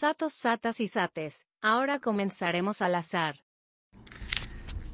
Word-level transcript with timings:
Satos, 0.00 0.32
satas 0.32 0.80
y 0.80 0.88
sates. 0.88 1.46
Ahora 1.60 1.98
comenzaremos 1.98 2.80
al 2.80 2.94
azar. 2.94 3.34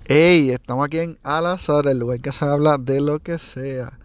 Hey, 0.04 0.50
estamos 0.50 0.84
aquí 0.84 0.98
en 0.98 1.16
Al 1.22 1.46
Azar, 1.46 1.86
el 1.86 2.00
lugar 2.00 2.18
que 2.18 2.32
se 2.32 2.44
habla 2.44 2.76
de 2.76 3.00
lo 3.00 3.20
que 3.20 3.38
sea. 3.38 4.00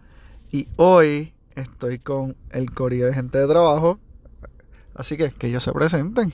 Y 0.52 0.68
hoy 0.76 1.34
estoy 1.56 1.98
con 1.98 2.36
el 2.52 2.72
corillo 2.72 3.06
de 3.06 3.14
gente 3.14 3.36
de 3.38 3.48
trabajo. 3.48 3.98
Así 4.94 5.16
que 5.16 5.32
que 5.32 5.48
ellos 5.48 5.64
se 5.64 5.72
presenten. 5.72 6.32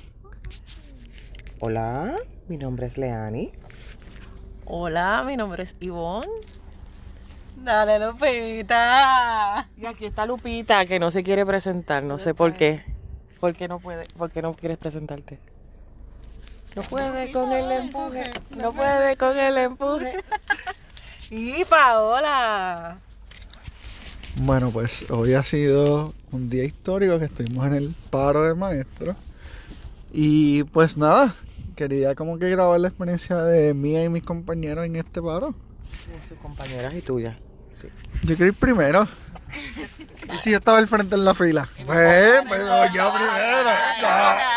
Hola, 1.61 2.19
mi 2.49 2.59
nombre 2.59 2.89
es 2.89 2.99
Leani. 2.99 3.51
Hola, 4.67 5.25
mi 5.27 5.39
nombre 5.39 5.63
es 5.63 5.77
Ivonne. 5.81 6.29
Dale, 7.57 8.07
Lupita. 8.07 9.67
Y 9.79 9.87
aquí 9.87 10.05
está 10.05 10.27
Lupita, 10.27 10.85
que 10.85 10.99
no 10.99 11.11
se 11.11 11.23
quiere 11.23 11.47
presentar, 11.47 12.03
no 12.03 12.19
sé 12.19 12.35
por 12.35 12.53
qué. 12.53 12.98
¿Por 13.41 13.55
qué 13.55 13.69
no 13.69 13.79
puede? 13.79 14.07
¿Por 14.17 14.31
qué 14.31 14.43
no 14.43 14.55
quieres 14.55 14.79
presentarte? 14.79 15.39
No 16.75 16.83
puede 16.83 17.33
con 17.33 17.53
el 17.53 17.71
empuje, 17.73 18.25
no 18.57 18.73
puede 18.73 19.17
con 19.17 19.39
el 19.39 19.59
empuje. 19.59 20.13
Y 21.31 21.63
Paola. 21.67 23.01
Bueno, 24.37 24.71
pues 24.71 25.05
hoy 25.11 25.35
ha 25.35 25.45
sido 25.45 26.15
un 26.33 26.49
día 26.49 26.65
histórico 26.65 27.19
que 27.19 27.27
estuvimos 27.27 27.67
en 27.67 27.75
el 27.75 27.95
paro 28.09 28.45
de 28.45 28.55
maestros. 28.55 29.15
Y 30.11 30.65
pues 30.65 30.97
nada, 30.97 31.35
quería 31.77 32.15
como 32.15 32.39
que 32.39 32.49
grabar 32.49 32.81
la 32.81 32.89
experiencia 32.89 33.37
de 33.43 33.75
mía 33.75 34.03
y 34.05 34.09
mis 34.09 34.23
compañeros 34.23 34.87
en 34.87 34.97
este 34.97 35.21
paro. 35.21 35.55
Tus 36.31 36.39
compañeras 36.39 36.95
y 36.95 37.03
tuyas. 37.03 37.37
Sí. 37.79 37.89
Yo 38.23 38.35
quiero 38.35 38.47
ir 38.47 38.55
primero. 38.55 39.07
Y 40.35 40.39
si 40.41 40.51
yo 40.51 40.59
estaba 40.59 40.79
al 40.79 40.89
frente 40.89 41.15
en 41.15 41.25
la 41.25 41.33
fila. 41.35 41.69
Pues, 41.87 42.43
pero 42.49 42.93
yo 42.93 43.15
primero. 43.15 43.71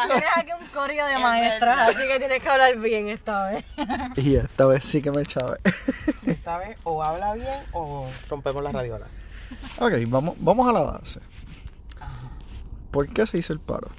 Tienes 0.08 0.30
aquí 0.36 0.52
un 0.60 0.68
correo 0.70 1.06
de 1.06 1.18
maestras, 1.20 1.90
así 1.90 2.08
que 2.08 2.18
tienes 2.18 2.42
que 2.42 2.50
hablar 2.50 2.78
bien 2.78 3.10
esta 3.10 3.46
vez. 3.46 3.64
Y 4.18 4.36
esta 4.36 4.66
vez 4.66 4.84
sí 4.84 5.02
que 5.02 5.12
me 5.12 5.22
echaba. 5.22 5.58
Esta 6.26 6.58
vez 6.58 6.78
o 6.84 7.04
habla 7.04 7.34
bien 7.36 7.62
o 7.74 8.10
rompemos 8.28 8.64
la 8.64 8.72
radiola. 8.72 9.06
Ok, 9.78 9.94
vamos, 10.08 10.36
vamos 10.40 10.68
a 10.68 10.74
la 10.74 10.82
base. 10.82 11.20
¿Por 12.90 13.08
qué 13.14 13.28
se 13.28 13.38
hizo 13.38 13.54
el 13.54 13.60
paro? 13.60 13.90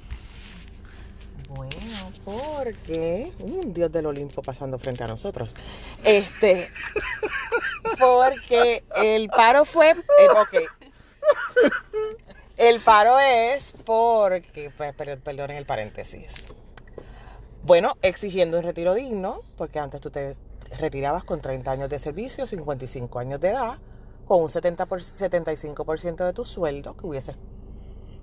Bueno, 1.49 1.75
porque 2.25 3.31
un 3.39 3.73
dios 3.73 3.91
del 3.91 4.05
Olimpo 4.05 4.41
pasando 4.41 4.77
frente 4.77 5.03
a 5.03 5.07
nosotros. 5.07 5.55
Este, 6.03 6.69
porque 7.99 8.83
el 8.97 9.29
paro 9.29 9.65
fue, 9.65 9.91
eh. 9.91 10.67
El 12.57 12.79
paro 12.81 13.19
es 13.19 13.73
porque, 13.85 14.69
per- 14.69 15.19
perdonen 15.19 15.57
el 15.57 15.65
paréntesis. 15.65 16.47
Bueno, 17.63 17.97
exigiendo 18.01 18.57
un 18.57 18.63
retiro 18.63 18.93
digno, 18.93 19.41
porque 19.57 19.79
antes 19.79 20.01
tú 20.01 20.09
te 20.11 20.35
retirabas 20.77 21.23
con 21.23 21.41
30 21.41 21.71
años 21.71 21.89
de 21.89 21.97
servicio, 21.99 22.45
55 22.45 23.19
años 23.19 23.39
de 23.39 23.49
edad, 23.49 23.77
con 24.27 24.41
un 24.41 24.49
70 24.49 24.85
por- 24.85 25.01
75% 25.01 26.25
de 26.25 26.33
tu 26.33 26.45
sueldo 26.45 26.95
que 26.95 27.05
hubieses 27.07 27.37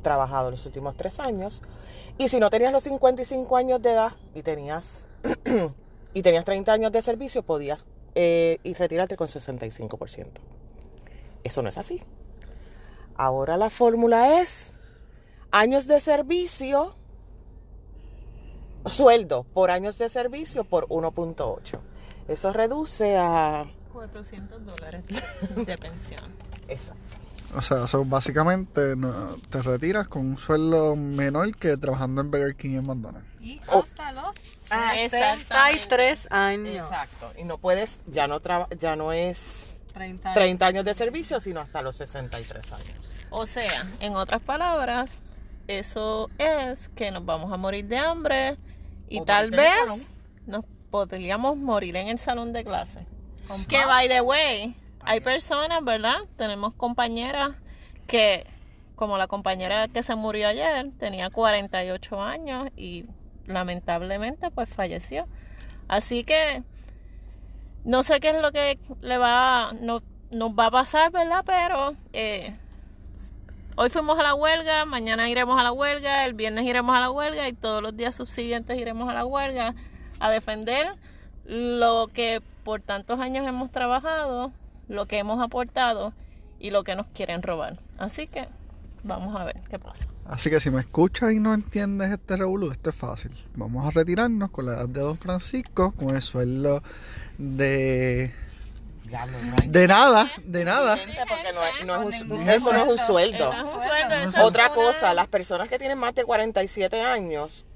trabajado 0.01 0.51
los 0.51 0.65
últimos 0.67 0.97
tres 0.97 1.20
años. 1.20 1.62
Y 2.19 2.29
si 2.29 2.41
no 2.41 2.51
tenías 2.51 2.73
los 2.73 2.83
55 2.84 3.56
años 3.56 3.81
de 3.83 3.93
edad 3.93 4.12
y 4.34 4.43
tenías, 4.43 5.06
y 6.15 6.23
tenías 6.23 6.45
30 6.45 6.73
años 6.73 6.93
de 6.93 7.03
servicio, 7.03 7.43
podías 7.43 7.84
eh, 8.15 8.59
ir 8.62 8.77
retirarte 8.77 9.17
con 9.17 9.27
65%. 9.27 10.27
Eso 11.45 11.62
no 11.62 11.69
es 11.69 11.78
así. 11.78 12.03
Ahora 13.17 13.56
la 13.56 13.71
fórmula 13.71 14.41
es 14.41 14.75
años 15.51 15.87
de 15.87 16.01
servicio, 16.01 16.95
sueldo 18.87 19.44
por 19.44 19.71
años 19.71 19.99
de 19.99 20.09
servicio 20.09 20.65
por 20.65 20.89
1.8. 20.89 21.78
Eso 22.28 22.53
reduce 22.53 23.16
a... 23.16 23.66
400 23.93 24.65
dólares 24.65 25.05
de 25.56 25.77
pensión. 25.77 26.22
Exacto. 26.69 27.19
O 27.55 27.62
sea, 27.62 27.87
so, 27.88 28.05
básicamente 28.05 28.94
no, 28.97 29.37
te 29.49 29.61
retiras 29.62 30.06
con 30.09 30.22
un 30.27 30.38
sueldo 30.38 30.94
menor 30.97 31.55
que 31.56 31.77
trabajando 31.77 32.21
en 32.21 32.31
Burger 32.31 32.55
King 32.56 32.71
y 32.71 32.77
en 32.77 32.87
McDonald's. 32.87 33.27
Y 33.41 33.61
Oh. 33.69 33.81
hasta 33.83 34.12
los 34.12 34.37
Exactamente. 34.71 35.09
63 35.11 36.28
años. 36.31 36.84
Exacto. 36.84 37.33
Y 37.39 37.44
no 37.44 37.59
puedes, 37.59 37.99
ya 38.06 38.27
no, 38.28 38.41
traba- 38.41 38.69
ya 38.78 38.94
no 38.97 39.12
es 39.12 39.78
30 39.94 40.33
30 40.34 40.66
años 40.66 40.84
de 40.84 40.94
servicio, 40.94 41.41
sino 41.41 41.60
hasta 41.60 41.83
los 41.83 41.97
63 41.97 42.72
años. 42.72 43.16
O 43.31 43.47
sea, 43.47 43.89
en 44.00 44.15
otras 44.15 44.41
palabras, 44.43 45.19
eso 45.66 46.31
es 46.39 46.89
que 46.91 47.10
nos 47.10 47.25
vamos 47.25 47.53
a 47.53 47.56
morir 47.56 47.87
de 47.87 47.99
hambre 47.99 48.56
y 49.09 49.21
O 49.21 49.25
tal 49.25 49.50
vez 49.50 49.72
nos 50.47 50.65
podríamos 50.91 51.56
morir 51.56 51.97
en 51.97 52.09
el 52.09 52.19
salón 52.19 52.53
de 52.53 52.62
clase. 52.65 53.06
Que 53.69 53.84
by 53.84 54.06
the 54.09 54.21
way, 54.21 54.77
hay 55.05 55.21
personas, 55.21 55.84
¿verdad? 55.84 56.19
Tenemos 56.37 56.75
compañeras 56.75 57.50
que, 58.06 58.47
como 58.97 59.19
la 59.19 59.27
compañera 59.27 59.88
que 59.88 60.03
se 60.03 60.15
murió 60.15 60.49
ayer, 60.49 60.91
tenía 60.99 61.31
48 61.31 62.22
años 62.22 62.69
y 62.77 63.06
lamentablemente 63.47 64.50
pues 64.50 64.69
falleció. 64.69 65.27
Así 65.89 66.25
que 66.25 66.62
no 67.84 68.03
sé 68.03 68.21
qué 68.21 68.31
es 68.31 68.41
lo 68.41 68.53
que 68.53 68.78
le 69.00 69.19
va, 69.19 69.72
no, 69.81 70.03
nos 70.31 70.50
va 70.53 70.66
a 70.66 70.71
pasar, 70.71 71.10
¿verdad? 71.10 71.43
Pero 71.44 71.94
eh, 72.12 72.55
hoy 73.77 73.89
fuimos 73.89 74.19
a 74.19 74.22
la 74.22 74.34
huelga, 74.34 74.84
mañana 74.84 75.28
iremos 75.28 75.59
a 75.59 75.65
la 75.65 75.72
huelga, 75.72 76.25
el 76.25 76.34
viernes 76.34 76.65
iremos 76.65 76.97
a 76.97 77.00
la 77.00 77.10
huelga 77.10 77.49
y 77.49 77.53
todos 77.53 77.83
los 77.83 77.97
días 77.97 78.15
subsiguientes 78.15 78.78
iremos 78.78 79.09
a 79.09 79.15
la 79.15 79.25
huelga 79.25 79.75
a 80.21 80.31
defender 80.31 80.94
lo 81.47 82.09
que 82.12 82.43
por 82.62 82.83
tantos 82.83 83.19
años 83.19 83.47
hemos 83.47 83.71
trabajado, 83.71 84.53
lo 84.91 85.06
que 85.06 85.19
hemos 85.19 85.41
aportado 85.43 86.12
y 86.59 86.71
lo 86.71 86.84
que 86.84 86.95
nos 86.97 87.06
quieren 87.09 87.43
robar. 87.43 87.78
Así 87.99 88.27
que 88.27 88.47
vamos 89.03 89.34
a 89.41 89.45
ver 89.45 89.56
qué 89.71 89.78
pasa. 89.78 90.06
Así 90.27 90.51
que 90.51 90.61
si 90.61 90.71
me 90.71 90.81
escuchas 90.81 91.33
y 91.33 91.41
no 91.41 91.55
entiendes 91.55 92.11
este 92.11 92.37
revolú, 92.37 92.71
esto 92.71 92.91
es 92.91 92.97
fácil. 92.97 93.31
Vamos 93.55 93.87
a 93.87 93.91
retirarnos 93.91 94.51
con 94.51 94.67
la 94.67 94.73
edad 94.75 94.89
de 94.89 95.01
Don 95.01 95.17
Francisco, 95.17 95.93
con 95.93 96.15
el 96.15 96.21
sueldo 96.23 96.83
de... 97.39 98.33
De 99.67 99.89
nada, 99.89 100.31
de 100.45 100.65
nada. 100.65 100.97
gente 100.97 101.19
porque 101.28 101.53
no 101.53 101.65
es- 101.65 101.84
no 101.84 102.09
es 102.11 102.22
un- 102.22 102.49
eso 102.49 102.72
no 102.72 102.84
es 102.84 102.91
un 102.93 102.99
sueldo. 102.99 103.51
Eso 103.53 103.62
no 103.65 103.69
es 103.71 103.75
un 103.75 103.81
sueldo, 103.89 104.15
eso 104.15 104.28
es 104.28 104.39
Otra 104.45 104.67
una- 104.67 104.75
cosa, 104.75 105.15
las 105.15 105.27
personas 105.27 105.69
que 105.69 105.78
tienen 105.81 105.99
más 105.99 106.15
de 106.15 106.22
47 106.25 107.01
años, 107.03 107.67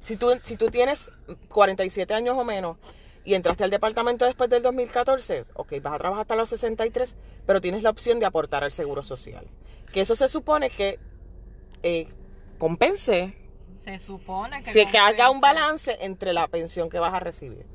si 0.00 0.16
tú, 0.16 0.30
si 0.44 0.56
tú 0.56 0.70
tienes 0.70 1.10
47 1.50 2.14
años 2.14 2.36
o 2.38 2.44
menos 2.44 2.78
y 3.28 3.34
entraste 3.34 3.62
al 3.64 3.70
departamento 3.70 4.24
después 4.24 4.48
del 4.48 4.62
2014, 4.62 5.44
ok, 5.54 5.74
vas 5.82 5.94
a 5.94 5.98
trabajar 5.98 6.22
hasta 6.22 6.34
los 6.36 6.48
63, 6.48 7.14
pero 7.46 7.60
tienes 7.60 7.82
la 7.82 7.90
opción 7.90 8.18
de 8.20 8.26
aportar 8.26 8.64
al 8.64 8.72
seguro 8.72 9.02
social. 9.02 9.46
Que 9.92 10.00
eso 10.00 10.16
se 10.16 10.28
supone 10.28 10.70
que 10.70 10.98
eh, 11.82 12.08
compense, 12.58 13.34
Se 13.84 13.98
supone 14.00 14.62
que. 14.62 14.70
si 14.72 14.86
que 14.86 14.98
haga 14.98 15.30
un 15.30 15.40
balance 15.40 15.96
entre 16.00 16.32
la 16.32 16.48
pensión 16.48 16.88
que 16.88 16.98
vas 16.98 17.12
a 17.14 17.20
recibir. 17.20 17.66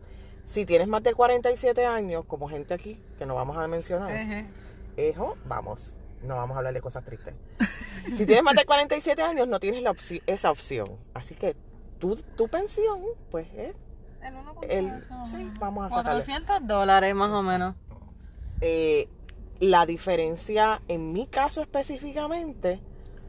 Si 0.43 0.65
tienes 0.65 0.87
más 0.87 1.03
de 1.03 1.13
47 1.13 1.85
años, 1.85 2.25
como 2.25 2.49
gente 2.49 2.73
aquí, 2.73 2.99
que 3.17 3.25
no 3.25 3.35
vamos 3.35 3.55
a 3.57 3.67
mencionar. 3.67 4.11
Hijo, 4.97 5.37
vamos, 5.45 5.93
no 6.23 6.35
vamos 6.35 6.55
a 6.55 6.57
hablar 6.59 6.73
de 6.73 6.81
cosas 6.81 7.03
tristes. 7.05 7.33
Si 8.17 8.25
tienes 8.25 8.43
más 8.43 8.55
de 8.55 8.65
47 8.65 9.21
años, 9.21 9.47
no 9.47 9.61
tienes 9.61 9.81
la 9.81 9.91
opci- 9.93 10.21
esa 10.25 10.51
opción. 10.51 10.97
Así 11.13 11.35
que 11.35 11.55
tu, 11.99 12.15
tu 12.35 12.49
pensión, 12.49 12.99
pues 13.31 13.47
es 13.55 13.73
El 14.23 14.35
uno 14.35 14.55
el... 14.69 15.03
Sí, 15.25 15.51
vamos 15.59 15.85
a 15.85 15.89
sacarle. 15.89 16.23
400 16.23 16.67
dólares 16.67 17.15
más 17.15 17.31
o 17.31 17.43
menos. 17.43 17.75
Eh, 18.61 19.09
la 19.59 19.85
diferencia, 19.85 20.81
en 20.87 21.13
mi 21.13 21.27
caso 21.27 21.61
específicamente, 21.61 22.79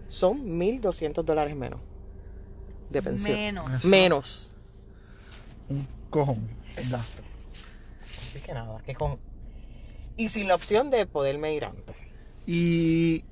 son 0.09 0.45
1.200 0.59 1.23
dólares 1.25 1.57
menos 1.57 1.81
de 2.91 3.03
pensión. 3.03 3.37
Menos. 3.37 3.85
Menos. 3.85 4.53
Un 5.69 5.87
cojón. 6.11 6.49
Exacto. 6.77 7.23
Así 8.25 8.41
que 8.41 8.53
nada, 8.53 8.81
que 8.83 8.95
con... 8.95 9.19
Y 10.17 10.29
sin 10.29 10.49
la 10.49 10.55
opción 10.55 10.91
de 10.91 11.07
poderme 11.07 11.55
ir 11.55 11.65
antes. 11.65 11.97
Y 12.47 13.25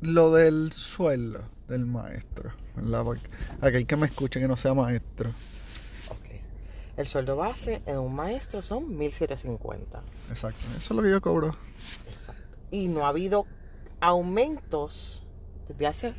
lo 0.00 0.32
del 0.32 0.72
sueldo 0.72 1.48
del 1.68 1.86
maestro, 1.86 2.52
¿verdad? 2.76 3.04
Porque 3.04 3.28
aquel 3.60 3.86
que 3.86 3.96
me 3.96 4.06
escuche 4.06 4.40
que 4.40 4.46
no 4.46 4.56
sea 4.56 4.74
maestro. 4.74 5.32
El 6.96 7.06
sueldo 7.06 7.36
base 7.36 7.82
en 7.86 7.98
un 7.98 8.14
maestro 8.14 8.62
son 8.62 8.96
1.750. 8.98 9.78
Exacto, 10.30 10.58
eso 10.70 10.78
es 10.78 10.90
lo 10.90 11.02
que 11.02 11.10
yo 11.10 11.20
cobro. 11.20 11.56
Exacto. 12.10 12.42
Y 12.70 12.88
no 12.88 13.04
ha 13.04 13.08
habido 13.08 13.46
aumentos 14.00 15.22
desde 15.68 15.86
hace... 15.86 16.14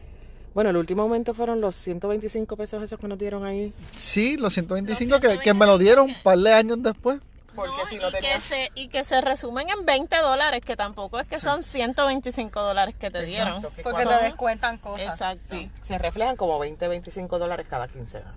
Bueno, 0.54 0.72
el 0.72 0.78
último 0.78 1.04
aumento 1.04 1.34
fueron 1.36 1.62
los 1.62 1.76
125 1.76 2.58
pesos 2.58 2.82
esos 2.84 3.00
que 3.00 3.08
nos 3.08 3.18
dieron 3.20 3.46
ahí. 3.46 3.74
Sí, 3.96 4.38
los 4.38 4.54
125 4.54 5.20
que, 5.20 5.38
que 5.40 5.54
me 5.54 5.66
lo 5.68 5.78
dieron 5.78 6.10
un 6.10 6.16
par 6.24 6.38
de 6.40 6.52
años 6.54 6.82
después. 6.82 7.20
Porque 7.56 7.72
No, 7.84 7.88
si 7.90 7.96
y, 7.96 8.00
no 8.00 8.08
que 8.08 8.14
tenías... 8.18 8.44
se, 8.44 8.72
y 8.76 8.88
que 8.88 9.04
se 9.04 9.20
resumen 9.22 9.68
en 9.70 9.86
20 9.86 10.16
dólares, 10.18 10.62
que 10.62 10.76
tampoco 10.76 11.20
es 11.20 11.28
que 11.28 11.40
son 11.40 11.64
125 11.64 12.60
dólares 12.62 12.96
que 13.00 13.10
te 13.12 13.24
dieron. 13.26 13.62
Que 13.62 13.68
Porque 13.68 13.84
cuando- 13.84 14.18
te 14.18 14.24
descuentan 14.26 14.78
cosas. 14.78 15.10
Exacto. 15.14 15.44
Sí, 15.50 15.72
se 15.84 15.98
reflejan 15.98 16.36
como 16.36 16.58
20, 16.60 16.88
25 16.88 17.38
dólares 17.40 17.66
cada 17.70 17.88
quincena. 17.88 18.34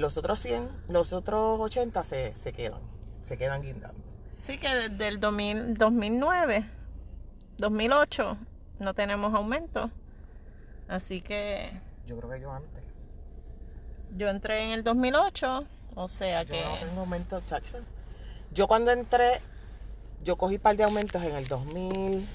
Los 0.00 0.16
otros 0.16 0.40
100, 0.40 0.66
los 0.88 1.12
otros 1.12 1.60
80 1.60 2.02
se, 2.04 2.34
se 2.34 2.52
quedan, 2.54 2.80
se 3.22 3.36
quedan 3.36 3.60
guindando. 3.60 4.00
Sí, 4.40 4.56
que 4.56 4.74
desde 4.74 5.08
el 5.08 5.20
2000 5.20 5.74
2009, 5.74 6.64
2008, 7.58 8.36
no 8.78 8.94
tenemos 8.94 9.34
aumento. 9.34 9.90
Así 10.88 11.20
que 11.20 11.70
Yo 12.06 12.16
creo 12.16 12.30
que 12.30 12.40
yo 12.40 12.50
antes. 12.50 12.82
yo 14.16 14.28
entré 14.30 14.64
en 14.64 14.70
el 14.70 14.82
2008, 14.84 15.64
o 15.94 16.08
sea 16.08 16.44
Yo 16.44 16.48
que... 16.52 16.64
no 16.64 16.76
tengo 16.88 17.00
aumento, 17.00 17.40
chacho. 17.46 17.76
Yo 18.52 18.66
cuando 18.66 18.90
entré, 18.92 19.42
yo 20.24 20.36
cogí 20.36 20.54
un 20.54 20.60
par 20.62 20.76
de 20.78 20.84
aumentos 20.84 21.22
en 21.22 21.36
el 21.36 21.46
2000. 21.46 22.26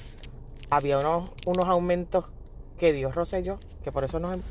Había 0.69 1.00
unos, 1.00 1.31
unos 1.47 1.68
aumentos 1.68 2.25
que 2.77 2.94
dio 2.94 3.11
Rosselló, 3.11 3.59
que 3.83 3.91
por 3.91 4.03
eso 4.03 4.19
nos 4.19 4.35
em- 4.35 4.41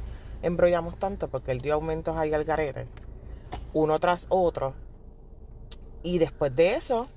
embrollamos 0.42 0.98
tanto, 0.98 1.28
porque 1.28 1.52
él 1.52 1.60
dio 1.60 1.74
aumentos 1.74 2.16
ahí 2.16 2.34
al 2.34 2.44
garete, 2.44 2.86
uno 3.74 3.98
tras 3.98 4.26
otro. 4.30 4.72
Y 6.02 6.18
después 6.18 6.56
de 6.56 6.76
eso, 6.76 7.08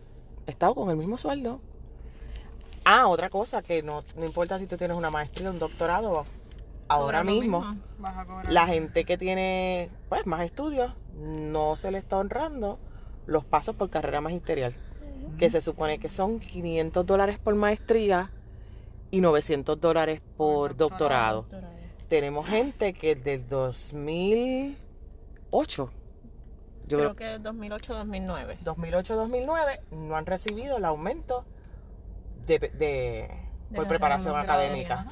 he 0.45 0.51
estado 0.51 0.75
con 0.75 0.89
el 0.89 0.97
mismo 0.97 1.17
sueldo. 1.17 1.61
Ah, 2.83 3.07
otra 3.07 3.29
cosa, 3.29 3.61
que 3.61 3.81
no, 3.83 4.01
no 4.15 4.25
importa 4.25 4.59
si 4.59 4.67
tú 4.67 4.75
tienes 4.77 4.97
una 4.97 5.09
maestría, 5.09 5.51
un 5.51 5.59
doctorado, 5.59 6.25
ahora 6.87 7.23
mismo, 7.23 7.61
mismo. 7.61 7.81
Vas 7.99 8.17
a 8.17 8.25
cobrar. 8.25 8.51
la 8.51 8.65
gente 8.65 9.05
que 9.05 9.17
tiene 9.17 9.89
pues 10.09 10.25
más 10.25 10.41
estudios 10.41 10.93
no 11.15 11.75
se 11.75 11.91
le 11.91 11.97
está 11.97 12.17
honrando 12.17 12.79
los 13.25 13.43
pasos 13.43 13.75
por 13.75 13.89
carrera 13.89 14.21
magisterial, 14.21 14.73
que 15.37 15.49
se 15.49 15.59
supone 15.61 15.99
que 15.99 16.09
son 16.09 16.39
500 16.39 17.05
dólares 17.05 17.39
por 17.39 17.55
maestría 17.55 18.31
y 19.11 19.19
900 19.21 19.81
dólares 19.81 20.21
por 20.37 20.77
doctorado. 20.77 21.45
Tenemos 22.07 22.47
gente 22.47 22.93
que 22.93 23.15
desde 23.15 23.39
2008, 23.39 25.91
yo 26.87 26.97
Creo 26.97 27.15
creo 27.15 27.41
que 27.41 27.49
2008-2009. 27.49 28.59
2008-2009 28.63 29.79
no 29.91 30.15
han 30.15 30.25
recibido 30.25 30.77
el 30.77 30.85
aumento 30.85 31.45
de, 32.45 32.59
de- 32.59 33.29
por 33.73 33.83
la 33.83 33.89
preparación 33.89 34.35
académica. 34.37 34.93
ajá. 35.01 35.11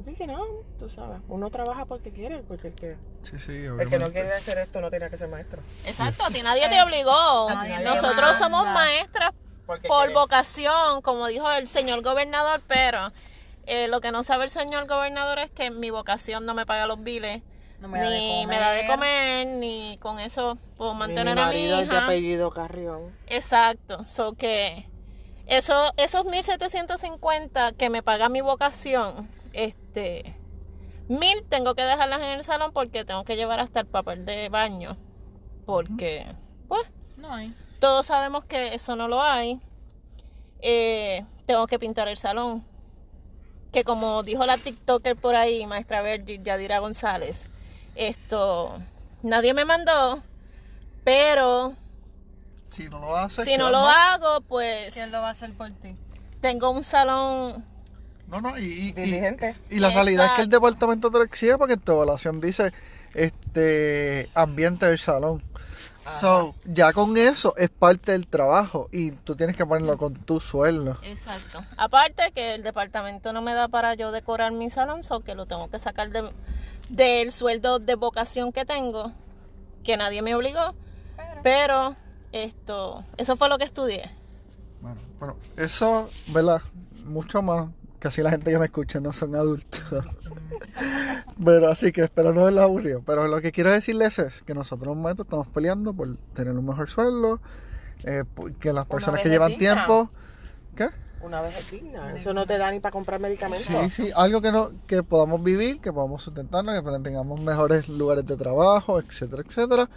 Así 0.00 0.14
que 0.14 0.26
no, 0.26 0.44
tú 0.78 0.88
sabes, 0.88 1.18
uno 1.28 1.50
trabaja 1.50 1.86
porque 1.86 2.10
quiere, 2.10 2.38
porque 2.42 2.68
el 2.68 2.74
que, 2.74 2.96
Sí, 3.22 3.52
el 3.64 3.88
que 3.88 3.98
no 3.98 4.10
quiere 4.10 4.34
hacer 4.34 4.58
esto 4.58 4.80
no 4.80 4.90
tiene 4.90 5.08
que 5.08 5.16
ser 5.16 5.28
maestro. 5.28 5.62
Exacto, 5.86 6.24
a 6.24 6.30
ti 6.30 6.42
nadie 6.42 6.68
te 6.68 6.82
obligó. 6.82 7.48
nadie 7.48 7.78
Nosotros 7.84 8.14
manda. 8.16 8.38
somos 8.38 8.66
maestras 8.66 9.32
Porque 9.66 9.86
por 9.88 10.06
quiere. 10.06 10.14
vocación, 10.14 11.00
como 11.00 11.28
dijo 11.28 11.50
el 11.52 11.68
señor 11.68 12.02
gobernador, 12.02 12.60
pero 12.66 13.12
eh, 13.66 13.86
lo 13.88 14.00
que 14.00 14.10
no 14.10 14.24
sabe 14.24 14.44
el 14.44 14.50
señor 14.50 14.86
gobernador 14.88 15.38
es 15.38 15.50
que 15.50 15.70
mi 15.70 15.90
vocación 15.90 16.44
no 16.44 16.54
me 16.54 16.66
paga 16.66 16.86
los 16.86 17.02
biles, 17.02 17.42
No 17.84 17.90
me 17.90 18.00
da 18.00 18.08
de 18.08 18.18
ni 18.18 18.46
me 18.46 18.58
da 18.58 18.70
de 18.70 18.86
comer. 18.86 19.44
comer, 19.44 19.46
ni 19.58 19.98
con 20.00 20.18
eso 20.18 20.56
puedo 20.78 20.94
Mi 20.94 21.00
mantener 21.00 21.38
a 21.38 21.48
mi 21.50 21.56
es 21.66 21.76
de 21.78 21.84
hija. 21.84 22.04
apellido 22.06 22.50
Carrión. 22.50 23.14
Exacto, 23.26 24.04
so 24.08 24.32
que 24.32 24.88
eso, 25.46 25.92
esos 25.98 26.24
1750 26.24 27.72
que 27.72 27.90
me 27.90 28.02
paga 28.02 28.30
mi 28.30 28.40
vocación, 28.40 29.28
este, 29.52 30.34
mil 31.08 31.44
tengo 31.50 31.74
que 31.74 31.82
dejarlas 31.82 32.20
en 32.22 32.30
el 32.30 32.42
salón 32.44 32.72
porque 32.72 33.04
tengo 33.04 33.24
que 33.24 33.36
llevar 33.36 33.60
hasta 33.60 33.80
el 33.80 33.86
papel 33.86 34.24
de 34.24 34.48
baño, 34.48 34.96
porque, 35.66 36.24
pues, 36.68 36.86
No 37.18 37.34
hay. 37.34 37.54
todos 37.80 38.06
sabemos 38.06 38.46
que 38.46 38.68
eso 38.74 38.96
no 38.96 39.08
lo 39.08 39.22
hay. 39.22 39.60
Eh, 40.60 41.22
tengo 41.44 41.66
que 41.66 41.78
pintar 41.78 42.08
el 42.08 42.16
salón. 42.16 42.64
Que 43.72 43.84
como 43.84 44.22
dijo 44.22 44.46
la 44.46 44.56
TikToker 44.56 45.16
por 45.16 45.34
ahí, 45.34 45.66
maestra 45.66 46.00
Vergi, 46.00 46.40
Yadira 46.42 46.78
González, 46.78 47.46
esto, 47.94 48.78
nadie 49.22 49.54
me 49.54 49.64
mandó, 49.64 50.22
pero 51.04 51.74
Si 52.70 52.88
no 52.88 52.98
lo 52.98 53.16
haces. 53.16 53.44
si 53.44 53.52
no 53.56 53.68
quedas 53.68 53.72
lo 53.72 53.82
mal. 53.82 53.96
hago, 54.14 54.40
pues 54.42 54.92
¿Quién 54.94 55.10
lo 55.12 55.20
va 55.20 55.28
a 55.28 55.32
hacer 55.32 55.52
por 55.52 55.70
ti? 55.70 55.96
tengo 56.40 56.70
un 56.70 56.82
salón. 56.82 57.64
No, 58.28 58.40
no, 58.40 58.58
y, 58.58 58.92
Diligente. 58.92 59.54
y 59.70 59.78
la 59.80 59.90
realidad 59.90 60.26
es 60.26 60.32
que 60.32 60.42
el 60.42 60.48
departamento 60.48 61.10
te 61.10 61.18
lo 61.18 61.24
exige 61.24 61.56
porque 61.58 61.74
en 61.74 61.80
tu 61.80 61.92
evaluación 61.92 62.40
dice 62.40 62.72
este 63.14 64.28
ambiente 64.34 64.86
del 64.86 64.98
salón. 64.98 65.42
So, 66.20 66.54
ya 66.66 66.92
con 66.92 67.16
eso 67.16 67.54
es 67.56 67.70
parte 67.70 68.12
del 68.12 68.26
trabajo 68.26 68.88
y 68.92 69.12
tú 69.12 69.36
tienes 69.36 69.56
que 69.56 69.64
ponerlo 69.64 69.96
con 69.96 70.14
tu 70.14 70.38
sueldo. 70.38 70.98
Exacto. 71.02 71.64
Aparte 71.78 72.30
que 72.34 72.54
el 72.56 72.62
departamento 72.62 73.32
no 73.32 73.40
me 73.40 73.54
da 73.54 73.68
para 73.68 73.94
yo 73.94 74.12
decorar 74.12 74.52
mi 74.52 74.68
salón, 74.68 75.02
so 75.02 75.20
que 75.20 75.34
lo 75.34 75.46
tengo 75.46 75.70
que 75.70 75.78
sacar 75.78 76.10
de, 76.10 76.28
del 76.88 77.32
sueldo 77.32 77.78
de 77.78 77.94
vocación 77.94 78.52
que 78.52 78.64
tengo, 78.64 79.12
que 79.82 79.96
nadie 79.96 80.22
me 80.22 80.34
obligó. 80.34 80.74
Pero 81.42 81.94
esto, 82.32 83.04
eso 83.16 83.36
fue 83.36 83.48
lo 83.48 83.58
que 83.58 83.64
estudié. 83.64 84.10
Bueno, 84.80 84.96
bueno, 85.18 85.36
eso, 85.56 86.10
¿verdad? 86.28 86.62
Mucho 87.04 87.42
más. 87.42 87.68
Casi 87.98 88.22
la 88.22 88.30
gente 88.30 88.50
que 88.50 88.58
me 88.58 88.66
escucha 88.66 89.00
no 89.00 89.12
son 89.12 89.34
adultos. 89.34 89.82
Pero 91.44 91.68
así 91.68 91.90
que 91.92 92.02
espero 92.02 92.32
no 92.32 92.44
verlos 92.44 92.64
aburridos. 92.64 93.02
Pero 93.06 93.26
lo 93.28 93.40
que 93.40 93.50
quiero 93.52 93.70
decirles 93.72 94.18
es 94.18 94.42
que 94.42 94.54
nosotros 94.54 94.94
los 94.94 95.02
maestros 95.02 95.26
estamos 95.26 95.48
peleando 95.48 95.92
por 95.94 96.16
tener 96.34 96.54
un 96.54 96.66
mejor 96.66 96.88
sueldo. 96.88 97.40
eh, 98.06 98.24
por- 98.34 98.52
que 98.54 98.72
las 98.74 98.84
personas 98.84 99.20
que 99.22 99.30
llevan 99.30 99.52
tiempo. 99.56 100.10
¿Qué? 100.76 100.88
Una 101.24 101.40
vez 101.40 101.56
es 101.56 101.70
digna. 101.70 102.14
Eso 102.14 102.34
no 102.34 102.44
te 102.44 102.58
da 102.58 102.70
ni 102.70 102.80
para 102.80 102.92
comprar 102.92 103.18
medicamentos. 103.18 103.66
Sí, 103.66 103.90
sí, 103.90 104.10
algo 104.14 104.42
que 104.42 104.52
no 104.52 104.72
que 104.86 105.02
podamos 105.02 105.42
vivir, 105.42 105.80
que 105.80 105.90
podamos 105.90 106.22
sustentarnos, 106.22 106.82
que 106.82 106.98
tengamos 107.00 107.40
mejores 107.40 107.88
lugares 107.88 108.26
de 108.26 108.36
trabajo, 108.36 109.00
etcétera, 109.00 109.42
etcétera. 109.46 109.88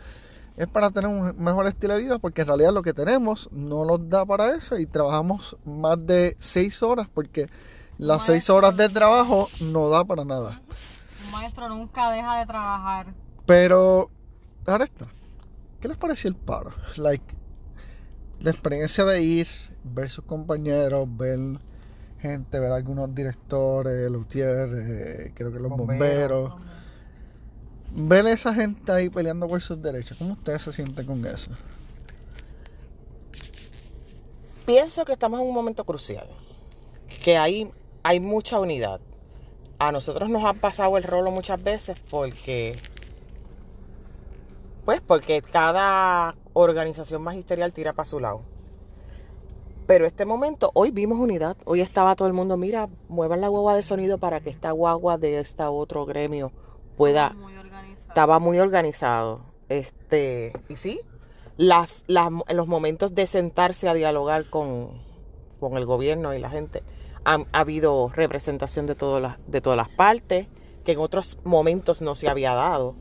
Es 0.55 0.67
para 0.67 0.89
tener 0.89 1.09
un 1.09 1.37
mejor 1.37 1.67
estilo 1.67 1.95
de 1.95 1.99
vida, 1.99 2.17
porque 2.17 2.41
en 2.41 2.47
realidad 2.47 2.71
lo 2.71 2.81
que 2.81 2.93
tenemos 2.93 3.49
no 3.51 3.83
nos 3.83 4.09
da 4.09 4.25
para 4.25 4.55
eso 4.55 4.79
y 4.79 4.85
trabajamos 4.85 5.57
más 5.65 5.97
de 6.05 6.37
seis 6.39 6.81
horas, 6.81 7.09
porque 7.13 7.49
las 7.97 8.23
seis 8.23 8.49
horas 8.49 8.77
de 8.77 8.87
trabajo 8.87 9.49
no 9.59 9.89
da 9.89 10.05
para 10.05 10.23
nada. 10.23 10.61
Un 11.25 11.31
maestro 11.31 11.67
nunca 11.67 12.09
deja 12.09 12.39
de 12.39 12.45
trabajar. 12.45 13.07
Pero, 13.45 14.09
ahora 14.65 14.85
está. 14.85 15.07
¿Qué 15.81 15.89
les 15.89 15.97
pareció 15.97 16.29
el 16.29 16.35
paro? 16.35 16.71
Like, 16.95 17.35
la 18.39 18.51
experiencia 18.51 19.03
de 19.03 19.21
ir, 19.21 19.47
ver 19.93 20.09
sus 20.09 20.23
compañeros, 20.25 21.07
ver 21.17 21.39
gente, 22.19 22.59
ver 22.59 22.71
algunos 22.71 23.13
directores, 23.13 24.09
luthier, 24.09 24.69
eh, 24.73 25.31
creo 25.35 25.51
que 25.51 25.59
los 25.59 25.69
Bomberos. 25.69 26.49
bomberos. 26.49 26.67
Ver 27.93 28.27
esa 28.27 28.53
gente 28.53 28.91
ahí 28.91 29.09
peleando 29.09 29.47
por 29.47 29.61
sus 29.61 29.81
derechos. 29.81 30.17
¿Cómo 30.17 30.33
ustedes 30.33 30.61
se 30.61 30.71
sienten 30.71 31.05
con 31.05 31.25
eso? 31.25 31.51
Pienso 34.65 35.05
que 35.05 35.13
estamos 35.13 35.39
en 35.39 35.47
un 35.47 35.53
momento 35.53 35.85
crucial. 35.85 36.27
Que 37.23 37.37
hay, 37.37 37.71
hay 38.03 38.19
mucha 38.19 38.59
unidad. 38.59 38.99
A 39.79 39.91
nosotros 39.91 40.29
nos 40.29 40.43
ha 40.43 40.53
pasado 40.53 40.97
el 40.97 41.03
rolo 41.03 41.31
muchas 41.31 41.63
veces 41.63 41.97
porque. 42.09 42.77
Pues 44.83 45.01
porque 45.01 45.41
cada 45.41 46.35
organización 46.53 47.21
magisterial 47.21 47.71
tira 47.73 47.93
para 47.93 48.05
su 48.05 48.19
lado. 48.19 48.41
Pero 49.87 50.05
este 50.05 50.25
momento, 50.25 50.71
hoy 50.73 50.91
vimos 50.91 51.17
unidad. 51.17 51.55
Hoy 51.65 51.79
estaba 51.81 52.15
todo 52.15 52.27
el 52.27 52.33
mundo, 52.33 52.57
mira, 52.57 52.89
muevan 53.07 53.39
la 53.41 53.47
guagua 53.47 53.75
de 53.75 53.83
sonido 53.83 54.17
para 54.17 54.41
que 54.41 54.49
esta 54.49 54.71
guagua 54.71 55.17
de 55.17 55.39
este 55.39 55.63
otro 55.63 56.05
gremio 56.05 56.51
pueda 56.97 57.29
Muy 57.31 57.55
organizado. 57.57 58.07
estaba 58.09 58.39
muy 58.39 58.59
organizado. 58.59 59.41
Este, 59.69 60.51
y 60.67 60.75
sí, 60.75 60.99
las, 61.55 62.03
las- 62.07 62.31
en 62.47 62.57
los 62.57 62.67
momentos 62.67 63.15
de 63.15 63.27
sentarse 63.27 63.87
a 63.87 63.93
dialogar 63.93 64.49
con, 64.49 64.89
con 65.61 65.77
el 65.77 65.85
gobierno 65.85 66.33
y 66.33 66.39
la 66.39 66.49
gente, 66.49 66.83
han- 67.23 67.47
ha, 67.53 67.59
habido 67.61 68.09
representación 68.13 68.87
de, 68.87 68.95
todas 68.95 69.21
las, 69.21 69.37
de 69.47 69.61
todas 69.61 69.77
las 69.77 69.89
partes, 69.89 70.47
que 70.83 70.91
en 70.93 70.99
otros 70.99 71.37
momentos 71.45 72.01
no 72.01 72.15
se 72.15 72.27
había 72.27 72.53
dado. 72.53 72.95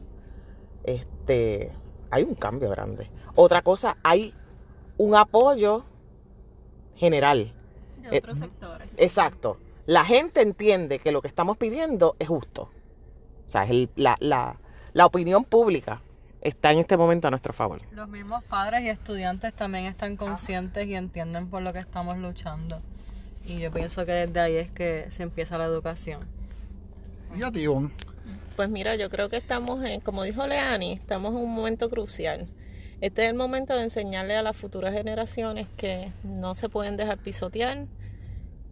Este, 0.85 1.73
hay 2.13 2.23
un 2.23 2.37
cambio 2.37 2.71
grande. 2.71 3.11
Otra 3.35 3.63
cosa, 3.63 3.97
hay 4.05 4.35
un 4.99 5.17
apoyo 5.17 5.83
general. 6.97 7.53
De 8.03 8.17
Eh, 8.17 8.19
otros 8.19 8.39
sectores. 8.39 8.91
Exacto. 8.99 9.59
La 9.87 10.05
gente 10.05 10.43
entiende 10.43 10.99
que 10.99 11.13
lo 11.13 11.23
que 11.23 11.29
estamos 11.29 11.57
pidiendo 11.57 12.17
es 12.19 12.29
justo. 12.29 12.63
O 13.47 13.51
sea, 13.51 13.65
es 13.65 13.71
el- 13.71 13.91
la, 13.97 14.17
la- 14.21 14.57
la 14.93 15.07
opinión 15.07 15.45
pública 15.45 16.01
está 16.41 16.73
en 16.73 16.79
este 16.79 16.97
momento 16.97 17.29
a 17.29 17.31
nuestro 17.31 17.53
favor. 17.53 17.81
Los 17.93 18.09
mismos 18.09 18.43
padres 18.45 18.83
y 18.83 18.89
estudiantes 18.89 19.53
también 19.55 19.87
están 19.87 20.17
conscientes 20.17 20.87
y 20.87 20.95
entienden 20.95 21.49
por 21.49 21.63
lo 21.63 21.73
que 21.73 21.79
estamos 21.79 22.17
luchando. 22.19 22.81
Y 23.45 23.59
yo 23.61 23.71
pienso 23.71 24.05
que 24.07 24.13
desde 24.13 24.41
ahí 24.41 24.57
es 24.57 24.71
que 24.71 25.07
se 25.11 25.23
empieza 25.23 25.57
la 25.59 25.65
educación. 25.67 26.27
Y 27.37 27.43
a 27.43 27.51
ti, 27.51 27.61
Ivonne? 27.61 27.91
Pues 28.57 28.69
mira, 28.71 28.97
yo 28.97 29.11
creo 29.11 29.29
que 29.29 29.37
estamos 29.37 29.85
en, 29.85 30.01
como 30.01 30.23
dijo 30.23 30.47
Leani, 30.47 30.95
estamos 30.95 31.33
en 31.33 31.39
un 31.41 31.55
momento 31.55 31.91
crucial. 31.91 32.49
Este 33.01 33.25
es 33.25 33.31
el 33.31 33.37
momento 33.37 33.75
de 33.75 33.83
enseñarle 33.83 34.37
a 34.37 34.43
las 34.43 34.57
futuras 34.57 34.95
generaciones 34.95 35.67
que 35.77 36.13
no 36.23 36.55
se 36.55 36.71
pueden 36.71 36.97
dejar 36.97 37.19
pisotear, 37.19 37.87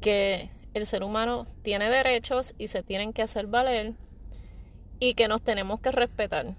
que 0.00 0.48
el 0.72 0.86
ser 0.86 1.02
humano 1.02 1.46
tiene 1.62 1.90
derechos 1.90 2.54
y 2.56 2.68
se 2.68 2.82
tienen 2.82 3.12
que 3.12 3.22
hacer 3.22 3.46
valer 3.46 3.92
y 4.98 5.14
que 5.14 5.28
nos 5.28 5.42
tenemos 5.42 5.80
que 5.80 5.92
respetar. 5.92 6.56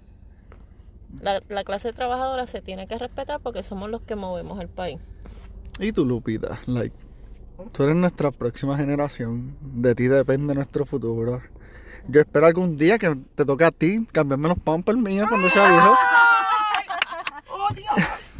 La, 1.20 1.40
la 1.48 1.64
clase 1.64 1.92
trabajadora 1.92 2.46
se 2.46 2.60
tiene 2.60 2.86
que 2.86 2.98
respetar 2.98 3.40
porque 3.40 3.62
somos 3.62 3.90
los 3.90 4.02
que 4.02 4.14
movemos 4.14 4.60
el 4.60 4.68
país. 4.68 4.98
Y 5.80 5.92
tú, 5.92 6.04
Lupita, 6.04 6.60
like, 6.66 6.94
tú 7.72 7.82
eres 7.82 7.96
nuestra 7.96 8.30
próxima 8.30 8.76
generación. 8.76 9.56
De 9.60 9.94
ti 9.94 10.06
depende 10.06 10.54
nuestro 10.54 10.86
futuro. 10.86 11.42
Yo 12.08 12.20
espero 12.20 12.46
algún 12.46 12.78
día 12.78 12.98
que 12.98 13.16
te 13.34 13.44
toque 13.44 13.64
a 13.64 13.72
ti 13.72 14.06
cambiarme 14.12 14.48
los 14.48 14.58
pampers 14.58 14.98
míos 14.98 15.26
cuando 15.28 15.50
sea 15.50 15.68
viejo. 15.68 15.94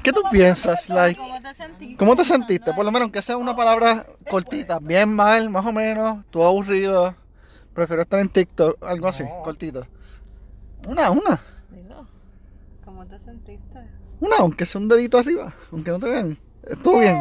¿Qué 0.07 0.13
tú 0.13 0.23
piensas, 0.31 0.89
like? 0.89 1.19
¿Cómo 1.19 1.43
te 1.43 1.55
sentiste? 1.55 1.97
¿Cómo 1.97 2.15
te 2.15 2.25
sentiste? 2.25 2.73
Por 2.75 2.85
lo 2.85 2.93
menos 2.93 3.11
que 3.11 3.21
sea 3.21 3.37
una 3.37 3.57
palabra 3.57 4.07
cortita, 4.31 4.79
bien 4.79 5.13
mal, 5.13 5.51
más 5.51 5.67
o 5.67 5.73
menos, 5.73 6.25
tú 6.31 6.45
aburrido. 6.45 7.13
Prefiero 7.75 8.03
estar 8.03 8.21
en 8.21 8.29
TikTok, 8.29 8.81
algo 8.85 9.09
así, 9.09 9.25
cortito. 9.43 9.85
Una, 10.87 11.11
una. 11.11 11.43
Dilo. 11.71 12.07
¿Cómo 12.85 13.05
te 13.05 13.19
sentiste? 13.19 13.81
Una, 14.21 14.37
aunque 14.37 14.65
sea 14.65 14.81
un 14.81 14.87
dedito 14.87 15.19
arriba, 15.19 15.53
aunque 15.73 15.91
no 15.91 15.99
te 15.99 16.09
vean. 16.09 16.39
Estuvo 16.63 17.01
bien. 17.01 17.19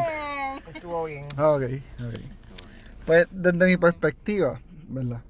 Estuvo 0.72 1.06
bien. 1.06 1.26
Ah, 1.38 1.54
ok, 1.54 1.64
ok. 1.64 2.20
Pues 3.08 3.28
desde 3.32 3.66
mi 3.66 3.78
perspectiva, 3.78 4.62
¿verdad? 4.90 5.24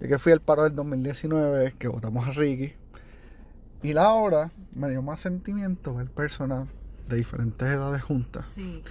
Yo 0.00 0.08
que 0.08 0.18
fui 0.18 0.32
al 0.32 0.40
paro 0.40 0.62
del 0.62 0.74
2019, 0.74 1.74
que 1.78 1.86
votamos 1.88 2.26
a 2.26 2.30
Ricky, 2.30 2.72
y 3.82 3.92
la 3.92 4.10
hora 4.12 4.52
me 4.74 4.88
dio 4.88 5.02
más 5.02 5.20
sentimiento 5.20 5.94
ver 5.96 6.06
personas 6.06 6.66
de 7.08 7.16
diferentes 7.16 7.66
edades 7.66 8.02
juntas. 8.02 8.52
Sí. 8.54 8.82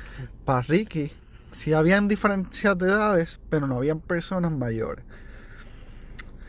Para 0.46 0.62
Ricky, 0.62 1.12
sí 1.52 1.74
habían 1.74 2.08
diferencias 2.08 2.78
de 2.78 2.88
edades, 2.88 3.40
pero 3.50 3.68
no 3.68 3.78
habían 3.78 4.00
personas 4.00 4.52
mayores. 4.52 5.04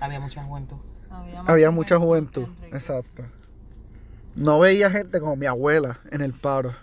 Había 0.01 0.21
mucha 0.21 0.43
juventud. 0.43 0.77
Había, 1.47 1.71
mucha 1.71 1.99
juventud, 1.99 2.49
exacto. 2.73 3.25
No 4.35 4.59
veía 4.59 4.91
gente 4.91 5.21
como 5.21 5.37
mi 5.37 5.47
abuela 5.47 6.01
en 6.11 6.21
el 6.21 6.33
paro. 6.33 6.75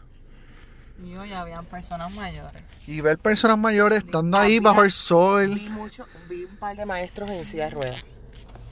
Y 1.03 1.15
hoy 1.15 1.33
habían 1.33 1.65
personas 1.65 2.11
mayores. 2.13 2.63
Y 2.87 3.01
ver 3.01 3.17
personas 3.17 3.57
mayores 3.57 3.99
estando 3.99 4.37
ahí 4.37 4.59
bajo 4.59 4.83
el 4.83 4.91
sol. 4.91 5.55
Vi 5.55 5.69
mucho, 5.69 6.05
vi 6.29 6.45
un 6.45 6.55
par 6.57 6.77
de 6.77 6.85
maestros 6.85 7.29
en 7.29 7.45
silla 7.45 7.65
de 7.65 7.71
ruedas. 7.71 8.05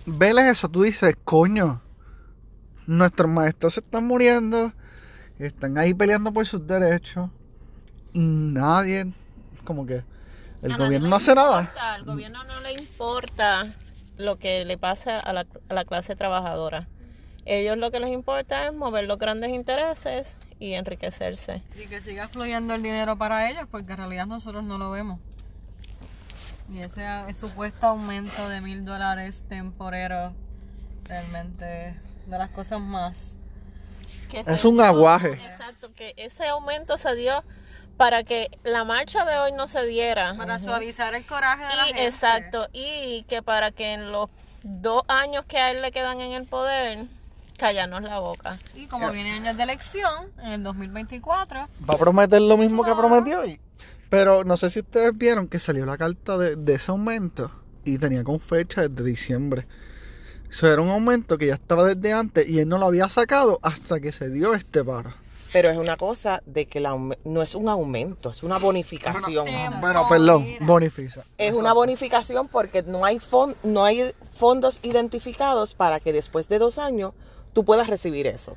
Veles 0.05 0.45
eso, 0.45 0.69
tú 0.69 0.83
dices, 0.83 1.15
coño, 1.23 1.81
nuestros 2.87 3.29
maestros 3.29 3.73
se 3.75 3.81
están 3.81 4.05
muriendo, 4.05 4.73
están 5.45 5.77
ahí 5.77 5.93
peleando 5.93 6.31
por 6.31 6.45
sus 6.45 6.65
derechos 6.65 7.29
y 8.13 8.19
nadie, 8.19 9.11
como 9.63 9.85
que 9.85 10.03
el 10.61 10.71
A 10.73 10.77
gobierno 10.77 11.07
no 11.07 11.15
hace 11.15 11.33
nada. 11.33 11.71
Al 11.79 12.03
gobierno 12.03 12.43
no 12.43 12.59
le 12.61 12.73
importa 12.73 13.73
lo 14.17 14.37
que 14.37 14.65
le 14.65 14.77
pasa 14.77 15.19
a 15.19 15.31
la, 15.31 15.45
a 15.69 15.73
la 15.73 15.85
clase 15.85 16.15
trabajadora. 16.15 16.87
Ellos 17.45 17.77
lo 17.77 17.89
que 17.91 17.99
les 17.99 18.11
importa 18.11 18.67
es 18.67 18.73
mover 18.73 19.05
los 19.05 19.17
grandes 19.17 19.51
intereses 19.51 20.35
y 20.59 20.73
enriquecerse. 20.73 21.63
Y 21.81 21.87
que 21.87 22.01
siga 22.01 22.27
fluyendo 22.27 22.75
el 22.75 22.83
dinero 22.83 23.17
para 23.17 23.49
ellos, 23.49 23.65
porque 23.71 23.93
en 23.93 23.97
realidad 23.97 24.25
nosotros 24.27 24.63
no 24.63 24.77
lo 24.77 24.91
vemos. 24.91 25.19
Y 26.71 26.79
ese 26.79 27.33
supuesto 27.33 27.87
aumento 27.87 28.47
de 28.49 28.61
mil 28.61 28.85
dólares 28.85 29.43
temporero 29.47 30.33
realmente 31.05 31.65
de 32.27 32.37
las 32.37 32.49
cosas 32.49 32.79
más. 32.79 33.31
Que 34.29 34.39
Es 34.41 34.65
un 34.65 34.75
dio- 34.75 34.85
aguaje. 34.85 35.33
Exacto, 35.33 35.91
que 35.95 36.13
ese 36.17 36.47
aumento 36.47 36.97
se 36.97 37.15
dio 37.15 37.43
para 37.97 38.23
que 38.23 38.47
la 38.63 38.83
marcha 38.85 39.25
de 39.25 39.37
hoy 39.37 39.51
no 39.51 39.67
se 39.67 39.85
diera. 39.85 40.33
Para 40.35 40.59
suavizar 40.59 41.15
el 41.15 41.25
coraje 41.25 41.65
de 41.65 41.75
la 41.75 41.85
gente. 41.85 42.05
exacto, 42.05 42.67
y 42.71 43.23
que 43.27 43.41
para 43.41 43.71
que 43.71 43.93
en 43.93 44.11
los 44.11 44.29
dos 44.63 45.03
años 45.07 45.45
que 45.45 45.57
a 45.57 45.71
él 45.71 45.81
le 45.81 45.91
quedan 45.91 46.21
en 46.21 46.31
el 46.33 46.45
poder, 46.45 47.05
callarnos 47.57 48.01
la 48.03 48.19
boca. 48.19 48.57
Y 48.75 48.85
como 48.87 49.11
vienen 49.11 49.43
años 49.45 49.57
de 49.57 49.63
elección, 49.63 50.31
en 50.43 50.47
el 50.53 50.63
2024, 50.63 51.67
Va 51.89 51.93
a 51.95 51.97
prometer 51.97 52.41
lo 52.41 52.55
mismo 52.55 52.83
que 52.85 52.93
prometió. 52.95 53.45
y- 53.45 53.59
Pero 54.09 54.43
no 54.43 54.57
sé 54.57 54.69
si 54.69 54.79
ustedes 54.79 55.15
vieron 55.17 55.47
que 55.47 55.59
salió 55.59 55.85
la 55.85 55.97
carta 55.97 56.37
de, 56.37 56.55
de 56.55 56.73
ese 56.75 56.91
aumento 56.91 57.51
y 57.83 57.97
tenía 57.97 58.23
con 58.23 58.39
fecha 58.39 58.87
desde 58.87 59.03
diciembre. 59.03 59.67
Eso 60.49 60.71
era 60.71 60.81
un 60.81 60.89
aumento 60.89 61.37
que 61.37 61.47
ya 61.47 61.53
estaba 61.53 61.83
desde 61.85 62.11
antes 62.13 62.47
y 62.47 62.59
él 62.59 62.67
no 62.67 62.77
lo 62.77 62.85
había 62.87 63.07
sacado 63.09 63.59
hasta 63.61 63.99
que 63.99 64.11
se 64.11 64.29
dio 64.29 64.53
este 64.53 64.83
paro. 64.83 65.11
Pero 65.51 65.69
es 65.69 65.77
una 65.77 65.97
cosa 65.97 66.43
de 66.45 66.67
que 66.67 66.79
la 66.79 66.95
no 67.23 67.41
es 67.41 67.55
un 67.55 67.69
aumento, 67.69 68.29
es 68.29 68.43
una 68.43 68.57
bonificación. 68.59 69.47
Bueno, 69.81 70.07
perdón, 70.07 70.45
bonifica. 70.61 71.23
Es 71.39 71.55
una 71.55 71.73
bonificación 71.73 72.47
porque 72.47 72.83
no 72.83 73.03
hay, 73.03 73.17
fon- 73.19 73.55
no 73.63 73.83
hay 73.83 74.11
fondos 74.33 74.79
identificados 74.83 75.73
para 75.73 75.99
que 75.99 76.13
después 76.13 76.47
de 76.49 76.59
dos 76.59 76.77
años 76.77 77.13
tú 77.53 77.65
puedas 77.65 77.87
recibir 77.87 78.27
eso. 78.27 78.55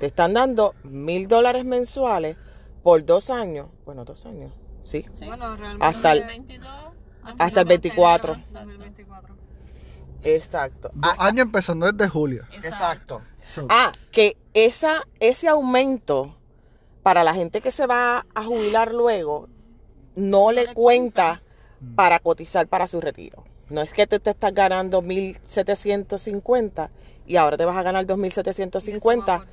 Te 0.00 0.06
están 0.06 0.34
dando 0.34 0.74
mil 0.82 1.28
dólares 1.28 1.64
mensuales 1.64 2.36
por 2.82 3.04
dos 3.06 3.30
años. 3.30 3.68
Bueno, 3.86 4.04
dos 4.04 4.26
años, 4.26 4.52
sí. 4.82 5.06
bueno, 5.26 5.56
realmente. 5.56 5.86
Hasta 5.86 6.12
el, 6.12 6.26
22, 6.26 6.68
hasta 7.38 7.60
el 7.62 7.66
24. 7.68 8.36
2024. 8.52 9.34
Exacto. 10.24 10.90
Ah, 11.02 11.16
años 11.18 11.46
empezando 11.46 11.90
desde 11.90 12.08
julio. 12.08 12.44
exacto. 12.52 13.22
So, 13.44 13.66
Ah, 13.70 13.92
que 14.10 14.36
esa, 14.54 15.02
ese 15.20 15.48
aumento 15.48 16.34
para 17.02 17.24
la 17.24 17.34
gente 17.34 17.60
que 17.60 17.70
se 17.70 17.86
va 17.86 18.26
a 18.34 18.44
jubilar 18.44 18.92
luego 18.92 19.48
no 20.16 20.52
le 20.52 20.74
cuenta 20.74 21.42
para 21.94 22.18
cotizar 22.18 22.66
para 22.66 22.86
su 22.88 23.00
retiro. 23.00 23.44
No 23.70 23.80
es 23.82 23.92
que 23.92 24.06
te, 24.06 24.18
te 24.18 24.30
estás 24.30 24.52
ganando 24.52 25.00
1.750 25.02 26.90
y 27.26 27.36
ahora 27.36 27.56
te 27.56 27.64
vas 27.64 27.76
a 27.76 27.82
ganar 27.82 28.06
2.750, 28.06 29.44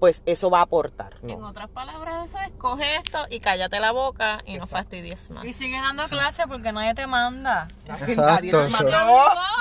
pues 0.00 0.22
eso 0.26 0.50
va 0.50 0.58
a 0.58 0.62
aportar. 0.62 1.14
En 1.22 1.42
otras 1.44 1.68
palabras, 1.68 2.30
eso 2.30 2.38
es 2.38 2.50
coge 2.58 2.96
esto 2.96 3.18
y 3.30 3.38
cállate 3.38 3.78
la 3.78 3.92
boca 3.92 4.38
y 4.46 4.56
no 4.58 4.66
fastidies 4.66 5.30
más. 5.30 5.44
Y 5.44 5.52
sigue 5.52 5.76
dando 5.80 6.08
clases 6.08 6.46
porque 6.48 6.72
nadie 6.72 6.94
te 6.94 7.06
manda. 7.06 7.68
Nadie 7.86 8.06
te 8.06 8.12
Exacto. 8.12 8.68
mandó. 8.70 8.90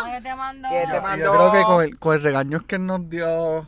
Nadie 0.05 0.21
te 0.21 0.35
manda. 0.35 0.69
¿Quién 0.69 0.89
te 0.89 0.95
Yo 0.95 1.01
mandó? 1.01 1.31
creo 1.33 1.51
que 1.51 1.63
con 1.63 1.83
el, 1.83 1.99
con 1.99 2.15
el 2.15 2.23
regaño 2.23 2.65
que 2.65 2.79
nos 2.79 3.09
dio, 3.09 3.67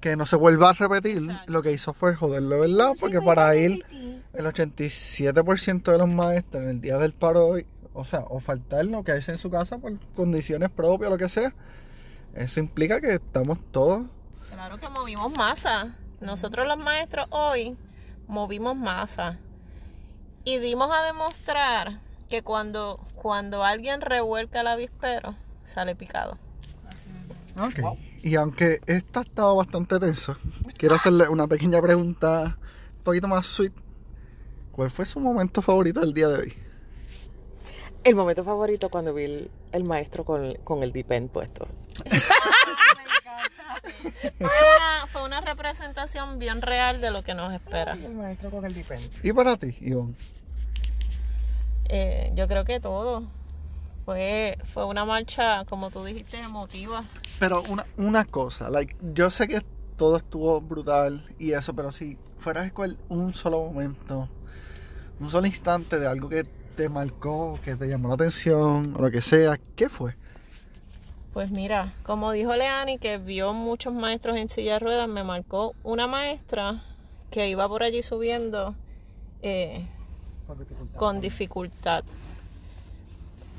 que 0.00 0.16
no 0.16 0.24
se 0.26 0.36
vuelva 0.36 0.70
a 0.70 0.72
repetir, 0.72 1.22
lo 1.46 1.62
que 1.62 1.72
hizo 1.72 1.92
fue 1.92 2.16
joderlo, 2.16 2.60
¿verdad? 2.60 2.92
Porque 2.98 3.20
para 3.20 3.54
él, 3.54 3.84
el 4.32 4.46
87% 4.46 5.92
de 5.92 5.98
los 5.98 6.08
maestros 6.08 6.62
en 6.62 6.70
el 6.70 6.80
día 6.80 6.96
del 6.98 7.12
paro 7.12 7.46
hoy, 7.46 7.66
o 7.92 8.04
sea, 8.06 8.20
o 8.20 8.40
faltar 8.40 8.86
no 8.86 9.04
quedarse 9.04 9.32
en 9.32 9.38
su 9.38 9.50
casa 9.50 9.76
por 9.78 9.98
condiciones 10.16 10.70
propias, 10.70 11.10
lo 11.10 11.18
que 11.18 11.28
sea, 11.28 11.52
eso 12.34 12.58
implica 12.60 13.00
que 13.02 13.14
estamos 13.14 13.58
todos. 13.70 14.06
Claro 14.60 14.76
que 14.76 14.90
movimos 14.90 15.32
masa. 15.32 15.96
Nosotros 16.20 16.68
los 16.68 16.76
maestros 16.76 17.26
hoy 17.30 17.78
movimos 18.28 18.76
masa. 18.76 19.38
Y 20.44 20.58
dimos 20.58 20.90
a 20.92 21.02
demostrar 21.02 21.98
que 22.28 22.42
cuando, 22.42 23.00
cuando 23.14 23.64
alguien 23.64 24.02
revuelca 24.02 24.60
el 24.60 24.66
avispero, 24.66 25.34
sale 25.64 25.94
picado. 25.94 26.36
Ok. 27.58 27.96
Y 28.22 28.34
aunque 28.34 28.82
esto 28.84 29.20
ha 29.20 29.22
estado 29.22 29.56
bastante 29.56 29.98
tenso, 29.98 30.36
quiero 30.76 30.96
hacerle 30.96 31.26
una 31.30 31.48
pequeña 31.48 31.80
pregunta 31.80 32.58
un 32.98 33.02
poquito 33.02 33.28
más 33.28 33.46
sweet. 33.46 33.72
¿Cuál 34.72 34.90
fue 34.90 35.06
su 35.06 35.20
momento 35.20 35.62
favorito 35.62 36.00
del 36.00 36.12
día 36.12 36.28
de 36.28 36.38
hoy? 36.38 36.54
El 38.04 38.14
momento 38.14 38.44
favorito 38.44 38.90
cuando 38.90 39.14
vi 39.14 39.24
el, 39.24 39.50
el 39.72 39.84
maestro 39.84 40.26
con, 40.26 40.54
con 40.64 40.82
el 40.82 40.92
dipen 40.92 41.30
puesto. 41.30 41.66
Fue 44.38 44.46
una, 44.46 45.06
fue 45.12 45.24
una 45.24 45.40
representación 45.40 46.38
bien 46.38 46.62
real 46.62 47.00
de 47.00 47.10
lo 47.10 47.22
que 47.22 47.34
nos 47.34 47.52
espera. 47.52 47.92
El 47.92 48.14
maestro 48.14 48.50
con 48.50 48.64
el. 48.64 48.84
¿Y 49.22 49.32
para 49.32 49.56
ti, 49.56 49.76
Ivonne? 49.80 50.14
Eh, 51.88 52.32
yo 52.34 52.46
creo 52.46 52.64
que 52.64 52.80
todo. 52.80 53.24
Fue, 54.04 54.58
fue 54.64 54.86
una 54.86 55.04
marcha, 55.04 55.64
como 55.66 55.90
tú 55.90 56.04
dijiste, 56.04 56.38
emotiva. 56.38 57.04
Pero 57.38 57.62
una, 57.62 57.86
una 57.96 58.24
cosa, 58.24 58.70
like, 58.70 58.96
yo 59.14 59.30
sé 59.30 59.46
que 59.46 59.60
todo 59.96 60.16
estuvo 60.16 60.60
brutal 60.60 61.26
y 61.38 61.52
eso, 61.52 61.74
pero 61.74 61.92
si 61.92 62.18
fueras 62.38 62.64
a 62.64 62.66
escoger 62.66 62.96
un 63.08 63.34
solo 63.34 63.60
momento, 63.64 64.28
un 65.20 65.30
solo 65.30 65.46
instante 65.46 65.98
de 65.98 66.06
algo 66.06 66.28
que 66.28 66.44
te 66.76 66.88
marcó, 66.88 67.58
que 67.62 67.76
te 67.76 67.86
llamó 67.86 68.08
la 68.08 68.14
atención, 68.14 68.94
o 68.96 69.02
lo 69.02 69.10
que 69.10 69.20
sea, 69.20 69.60
¿qué 69.76 69.88
fue? 69.88 70.16
Pues 71.32 71.50
mira, 71.50 71.94
como 72.02 72.32
dijo 72.32 72.56
Leani, 72.56 72.98
que 72.98 73.18
vio 73.18 73.52
muchos 73.52 73.94
maestros 73.94 74.36
en 74.36 74.48
silla 74.48 74.74
de 74.74 74.78
ruedas, 74.80 75.08
me 75.08 75.22
marcó 75.22 75.74
una 75.84 76.08
maestra 76.08 76.82
que 77.30 77.48
iba 77.48 77.68
por 77.68 77.84
allí 77.84 78.02
subiendo 78.02 78.74
eh, 79.42 79.86
con 80.96 81.20
dificultad. 81.20 82.02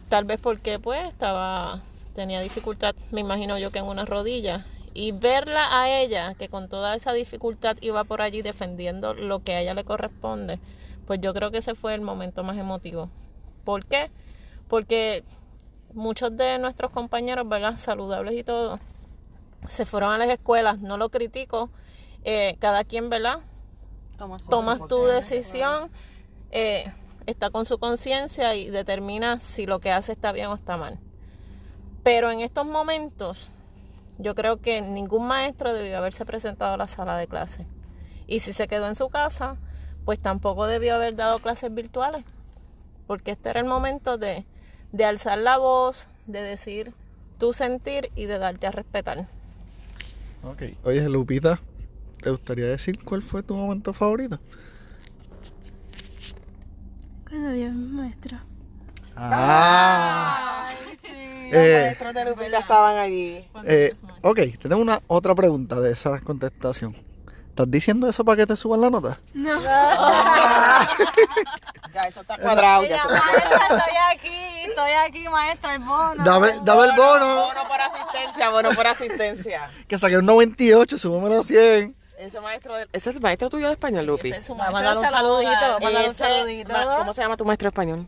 Tal 0.10 0.26
vez 0.26 0.42
porque 0.42 0.80
pues 0.80 1.08
estaba 1.08 1.82
tenía 2.14 2.42
dificultad, 2.42 2.94
me 3.12 3.22
imagino 3.22 3.58
yo 3.58 3.72
que 3.72 3.80
en 3.80 3.86
una 3.86 4.04
rodilla 4.04 4.66
Y 4.94 5.14
verla 5.14 5.82
a 5.82 5.90
ella, 5.90 6.34
que 6.34 6.50
con 6.50 6.68
toda 6.68 6.96
esa 6.96 7.14
dificultad 7.14 7.78
iba 7.80 8.04
por 8.04 8.22
allí 8.22 8.42
defendiendo 8.42 9.14
lo 9.14 9.40
que 9.40 9.54
a 9.54 9.62
ella 9.62 9.74
le 9.74 9.86
corresponde, 9.86 10.60
pues 11.08 11.22
yo 11.22 11.34
creo 11.34 11.50
que 11.52 11.60
ese 11.60 11.76
fue 11.76 11.94
el 11.94 12.02
momento 12.02 12.44
más 12.44 12.58
emotivo. 12.58 13.10
¿Por 13.64 13.86
qué? 13.86 14.12
Porque 14.68 15.24
muchos 15.94 16.36
de 16.36 16.60
nuestros 16.60 16.92
compañeros, 16.92 17.48
¿verdad? 17.48 17.78
Saludables 17.78 18.36
y 18.40 18.44
todo, 18.44 18.80
se 19.68 19.86
fueron 19.86 20.14
a 20.14 20.18
las 20.18 20.30
escuelas. 20.30 20.80
No 20.80 20.98
lo 20.98 21.10
critico. 21.10 21.70
Eh, 22.24 22.56
cada 22.60 22.84
quien, 22.84 23.10
¿verdad? 23.10 23.40
Tomas 24.50 24.88
tu 24.88 25.06
decisión, 25.06 25.90
eh, 26.52 26.92
está 27.26 27.50
con 27.50 27.66
su 27.66 27.80
conciencia 27.80 28.54
y 28.54 28.70
determina 28.70 29.40
si 29.40 29.66
lo 29.66 29.80
que 29.80 29.92
hace 29.92 30.12
está 30.12 30.32
bien 30.32 30.48
o 30.48 30.56
está 30.56 30.78
mal. 30.78 31.00
Pero 32.04 32.30
en 32.30 32.42
estos 32.42 32.68
momentos, 32.68 33.50
yo 34.20 34.36
creo 34.36 34.62
que 34.62 34.82
ningún 34.82 35.26
maestro 35.26 35.74
debió 35.74 35.98
haberse 35.98 36.26
presentado 36.26 36.76
a 36.76 36.78
la 36.78 36.88
sala 36.88 37.18
de 37.18 37.26
clase. 37.26 37.66
Y 38.28 38.40
si 38.40 38.54
se 38.54 38.68
quedó 38.68 38.88
en 38.88 38.96
su 38.96 39.10
casa, 39.10 39.58
pues 40.06 40.20
tampoco 40.20 40.68
debió 40.68 40.94
haber 40.94 41.16
dado 41.16 41.40
clases 41.40 41.74
virtuales. 41.74 42.24
Porque 43.08 43.32
este 43.32 43.50
era 43.50 43.60
el 43.60 43.66
momento 43.66 44.18
de, 44.20 44.46
de 44.92 45.06
alzar 45.06 45.38
la 45.38 45.58
voz, 45.58 46.08
de 46.28 46.42
decir 46.42 46.94
tu 47.40 47.54
sentir 47.54 48.12
y 48.16 48.26
de 48.26 48.40
darte 48.40 48.68
a 48.68 48.72
respetar. 48.72 49.26
Ok. 50.44 50.64
Oye, 50.84 51.08
Lupita, 51.10 51.62
¿te 52.22 52.30
gustaría 52.32 52.68
decir 52.68 53.04
cuál 53.04 53.22
fue 53.22 53.44
tu 53.44 53.56
momento 53.56 53.94
favorito? 53.94 54.40
Cuando 57.28 57.52
vi 57.54 57.64
a 57.64 57.70
mi 57.70 57.88
maestra. 57.88 58.44
Ah. 59.16 60.70
Los 61.52 61.54
Eh, 61.54 61.74
maestros 61.74 62.14
de 62.14 62.26
Lupita 62.26 62.60
estaban 62.60 62.98
allí. 62.98 63.46
eh, 63.66 63.94
ok, 64.22 64.40
tenemos 64.62 64.82
una 64.84 65.02
otra 65.08 65.36
pregunta 65.36 65.82
de 65.82 65.92
esa 65.92 66.20
contestación. 66.22 66.96
¿Estás 67.52 67.70
diciendo 67.70 68.08
eso 68.08 68.24
para 68.24 68.38
que 68.38 68.46
te 68.48 68.56
suban 68.56 68.80
la 68.82 68.90
nota? 68.90 69.20
Ya, 71.94 72.08
eso 72.08 72.22
está 72.22 72.38
cuadrado. 72.38 72.84
Ya, 72.84 72.96
eso 72.96 73.10
está 73.14 73.26
Maestra, 73.26 73.58
estoy 73.78 73.98
aquí, 74.18 74.62
estoy 74.70 74.92
aquí, 75.06 75.28
maestra, 75.30 75.74
el 75.76 75.80
bono. 75.80 76.24
Dame, 76.24 76.54
dame 76.64 76.84
el 76.86 76.92
bono, 76.96 77.46
Bono 77.48 77.68
por 77.68 77.82
asistencia, 77.82 78.50
bono 78.50 78.70
por 78.72 78.88
asistencia. 78.88 79.70
que 79.90 79.98
saqué 79.98 80.18
un 80.18 80.26
98, 80.26 80.98
súbamelo 80.98 81.42
a 81.42 81.44
100. 81.44 81.94
Ese 82.18 82.40
maestro, 82.40 82.76
de- 82.76 82.88
ese 82.94 83.10
es 83.10 83.16
el 83.18 83.22
maestro 83.22 83.50
tuyo 83.50 83.68
de 83.68 83.74
español, 83.74 84.06
Lupi. 84.06 84.30
Ese 84.30 84.40
es 84.40 84.46
su 84.48 84.56
maestro 84.56 84.78
un 84.80 84.84
de 85.02 85.10
salud. 85.10 85.42
saludito, 85.44 85.80
mándale 85.82 86.08
un 86.10 86.16
saludito. 86.16 86.72
ma- 86.74 86.98
¿Cómo 87.00 87.14
se 87.14 87.22
llama 87.22 87.36
tu 87.38 87.44
maestro 87.46 87.66
de 87.66 87.70
español? 87.70 88.08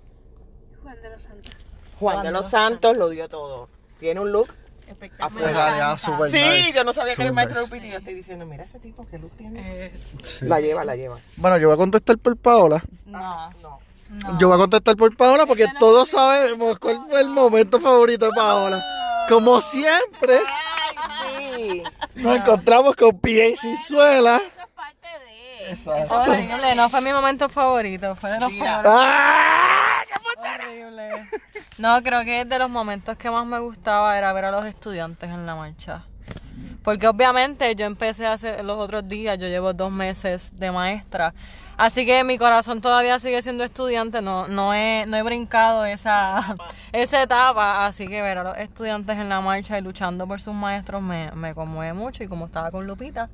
Juan 0.82 1.02
de 1.02 1.10
los 1.10 1.22
Santos. 1.22 1.54
Juan 2.00 2.24
de 2.24 2.32
los 2.32 2.46
Santos 2.50 2.98
lo 2.98 3.10
dio 3.10 3.28
todo. 3.28 3.68
Tiene 4.00 4.22
un 4.22 4.32
look 4.32 4.54
Espectacular. 4.94 5.48
Deja 5.54 5.78
ya, 5.78 5.98
super 5.98 6.32
Sí, 6.32 6.38
nice, 6.38 6.74
yo 6.74 6.84
no 6.84 6.94
sabía 6.94 7.16
que 7.16 7.22
era 7.22 7.30
el 7.30 7.36
maestro 7.36 7.60
de 7.60 7.66
nice. 7.66 7.76
Lupita 7.76 7.88
y 7.88 7.92
yo 7.92 7.98
estoy 8.00 8.14
diciendo, 8.14 8.46
mira 8.46 8.64
ese 8.64 8.80
tipo, 8.80 9.06
¿qué 9.10 9.18
look 9.20 9.32
tiene? 9.38 9.92
Sí. 10.24 10.46
La 10.46 10.60
lleva, 10.60 10.84
la 10.86 10.96
lleva. 10.96 11.20
Bueno, 11.36 11.58
yo 11.58 11.68
voy 11.68 11.76
a 11.76 11.78
contestar 11.78 12.18
por 12.18 12.38
Paola. 12.38 12.84
No, 13.06 13.52
No. 13.62 13.80
no. 14.10 14.38
Yo 14.40 14.48
voy 14.48 14.56
a 14.56 14.60
contestar 14.60 14.96
por 14.96 15.16
Paola 15.18 15.46
porque 15.48 15.66
todos 15.80 16.10
sabemos 16.10 16.78
cuál 16.80 17.02
fue 17.10 17.20
el 17.20 17.30
momento 17.30 17.80
favorito 17.80 18.26
de 18.28 18.32
Paola. 18.34 18.84
Como 19.28 19.60
siempre, 19.62 20.38
Ay, 20.98 21.82
sí. 22.16 22.22
nos 22.22 22.36
encontramos 22.36 22.96
con 22.96 23.18
pies 23.20 23.64
y 23.64 23.76
suela. 23.78 24.38
Eso 24.38 24.60
es 24.62 24.68
parte 24.76 25.08
de. 25.26 25.72
Exacto. 25.72 26.14
Horrible, 26.32 26.76
no 26.76 26.90
fue 26.90 27.02
mi 27.02 27.12
momento 27.12 27.50
favorito, 27.50 28.16
fue 28.16 28.30
de 28.32 28.40
los 28.40 28.52
peores. 28.52 28.92
¡Ah! 28.94 30.04
Horrible. 30.38 31.30
No, 31.78 32.02
creo 32.04 32.24
que 32.24 32.46
de 32.46 32.60
los 32.60 32.70
momentos 32.70 33.18
que 33.18 33.32
más 33.32 33.46
me 33.46 33.60
gustaba 33.60 34.18
era 34.18 34.32
ver 34.34 34.46
a 34.46 34.52
los 34.52 34.66
estudiantes 34.66 35.30
en 35.30 35.46
la 35.46 35.56
marcha. 35.56 36.04
Porque 36.84 37.08
obviamente 37.08 37.74
yo 37.76 37.86
empecé 37.86 38.28
hace 38.28 38.62
los 38.62 38.78
otros 38.78 39.08
días, 39.08 39.40
yo 39.40 39.48
llevo 39.48 39.74
dos 39.74 39.92
meses 39.92 40.52
de 40.54 40.72
maestra. 40.72 41.34
Así 41.78 42.06
que 42.06 42.24
mi 42.24 42.38
corazón 42.38 42.82
todavía 42.82 43.20
sigue 43.20 43.42
siendo 43.42 43.64
estudiante, 43.64 44.22
no, 44.22 44.48
no, 44.48 44.74
he, 44.74 45.06
no 45.08 45.18
he 45.18 45.24
brincado 45.24 45.86
esa, 45.86 46.56
esa 46.92 47.24
etapa. 47.24 47.86
Así 47.88 48.08
que 48.08 48.22
ver 48.22 48.38
a 48.38 48.44
los 48.44 48.58
estudiantes 48.58 49.18
en 49.18 49.30
la 49.30 49.42
marcha 49.42 49.78
y 49.80 49.82
luchando 49.82 50.28
por 50.28 50.42
sus 50.42 50.54
maestros 50.54 51.02
me, 51.02 51.32
me 51.32 51.56
conmueve 51.56 51.94
mucho. 51.94 52.24
Y 52.24 52.28
como 52.28 52.46
estaba 52.46 52.70
con 52.70 52.86
Lupita, 52.86 53.30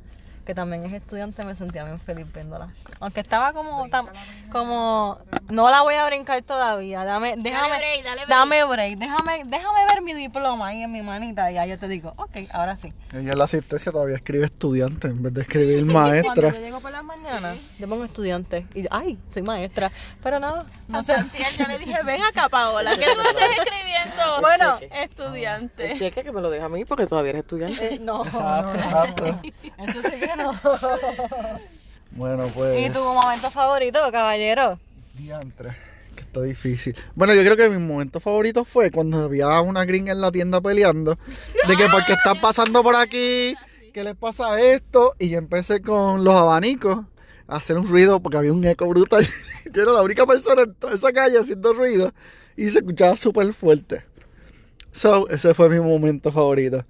que 0.45 0.55
también 0.55 0.83
es 0.85 0.93
estudiante, 0.93 1.43
me 1.45 1.53
sentía 1.55 1.83
bien 1.83 1.99
feliz 1.99 2.25
viéndola. 2.33 2.69
Aunque 2.99 3.19
estaba 3.19 3.53
como, 3.53 3.87
tam- 3.87 4.07
como, 4.51 5.19
no 5.49 5.69
la 5.69 5.81
voy 5.81 5.95
a 5.95 6.05
brincar 6.07 6.41
todavía. 6.41 7.03
Dame, 7.05 7.35
déjame, 7.37 7.67
break, 7.77 8.03
dale 8.03 8.15
break. 8.25 8.27
dame 8.29 8.63
break. 8.65 8.97
Déjame, 8.97 9.43
déjame 9.45 9.85
ver 9.87 10.01
mi 10.01 10.13
diploma 10.13 10.67
ahí 10.67 10.81
en 10.83 10.91
mi 10.91 11.01
manita 11.01 11.51
y 11.51 11.55
ya 11.55 11.65
yo 11.65 11.77
te 11.77 11.87
digo, 11.87 12.13
ok, 12.17 12.37
ahora 12.51 12.77
sí. 12.77 12.91
Ella 13.13 13.31
en 13.33 13.37
la 13.37 13.43
asistencia 13.43 13.91
todavía 13.91 14.15
escribe 14.15 14.45
estudiante 14.45 15.07
en 15.07 15.21
vez 15.21 15.33
de 15.33 15.41
escribir 15.41 15.85
Cuando 15.91 15.93
maestra. 16.09 16.49
yo 16.53 16.59
llego 16.59 16.79
por 16.81 16.91
las 16.91 17.03
mañanas, 17.03 17.57
yo 17.77 17.87
pongo 17.87 18.03
estudiante 18.05 18.65
y 18.73 18.83
yo, 18.83 18.87
ay, 18.91 19.19
soy 19.31 19.43
maestra. 19.43 19.91
Pero 20.23 20.39
nada, 20.39 20.65
no 20.87 21.03
sé. 21.03 21.13
Santiago, 21.15 21.51
yo 21.59 21.67
le 21.67 21.79
dije, 21.79 21.97
ven 22.03 22.21
acá, 22.23 22.49
Paola, 22.49 22.91
¿qué 22.97 23.05
tú 23.13 23.19
haces 23.21 23.49
escribiendo? 23.59 23.89
Bueno, 24.41 24.79
estudiante. 24.91 25.91
El 25.91 25.97
cheque 25.99 26.23
que 26.23 26.31
me 26.31 26.41
lo 26.41 26.49
deja 26.49 26.65
a 26.65 26.69
mí 26.69 26.85
porque 26.85 27.05
todavía 27.05 27.31
eres 27.31 27.41
estudiante. 27.41 27.95
Eh, 27.95 27.99
no, 27.99 28.25
Exacto, 28.25 28.73
no, 28.73 28.79
exacto. 28.79 29.25
eso 29.77 30.03
sí 30.03 30.19
que 30.19 30.28
no. 30.35 30.59
Bueno, 32.11 32.47
pues. 32.53 32.87
¿Y 32.87 32.89
tu 32.89 32.99
momento 32.99 33.51
favorito, 33.51 33.99
caballero? 34.11 34.79
Diantre, 35.13 35.75
que 36.15 36.23
está 36.23 36.41
difícil. 36.41 36.95
Bueno, 37.13 37.33
yo 37.33 37.43
creo 37.43 37.55
que 37.55 37.69
mi 37.69 37.77
momento 37.77 38.19
favorito 38.19 38.65
fue 38.65 38.89
cuando 38.89 39.23
había 39.23 39.61
una 39.61 39.85
gringa 39.85 40.11
en 40.11 40.21
la 40.21 40.31
tienda 40.31 40.59
peleando. 40.59 41.17
De 41.67 41.77
que 41.77 41.87
porque 41.91 42.13
están 42.13 42.41
pasando 42.41 42.81
por 42.83 42.95
aquí, 42.95 43.55
¿qué 43.93 44.03
les 44.03 44.15
pasa 44.15 44.59
esto? 44.59 45.15
Y 45.19 45.29
yo 45.29 45.37
empecé 45.37 45.81
con 45.81 46.23
los 46.23 46.33
abanicos 46.33 47.05
a 47.47 47.57
hacer 47.57 47.77
un 47.77 47.87
ruido 47.87 48.19
porque 48.19 48.37
había 48.37 48.53
un 48.53 48.65
eco 48.65 48.87
brutal. 48.87 49.27
Yo 49.71 49.83
era 49.83 49.91
la 49.91 50.01
única 50.01 50.25
persona 50.25 50.63
en 50.63 50.73
toda 50.73 50.95
esa 50.95 51.11
calle 51.11 51.37
haciendo 51.37 51.73
ruido 51.73 52.11
y 52.57 52.69
se 52.69 52.79
escuchaba 52.79 53.15
súper 53.17 53.53
fuerte. 53.53 54.03
So, 54.91 55.29
ese 55.29 55.53
fue 55.53 55.69
mi 55.69 55.79
momento 55.79 56.31
favorito. 56.31 56.85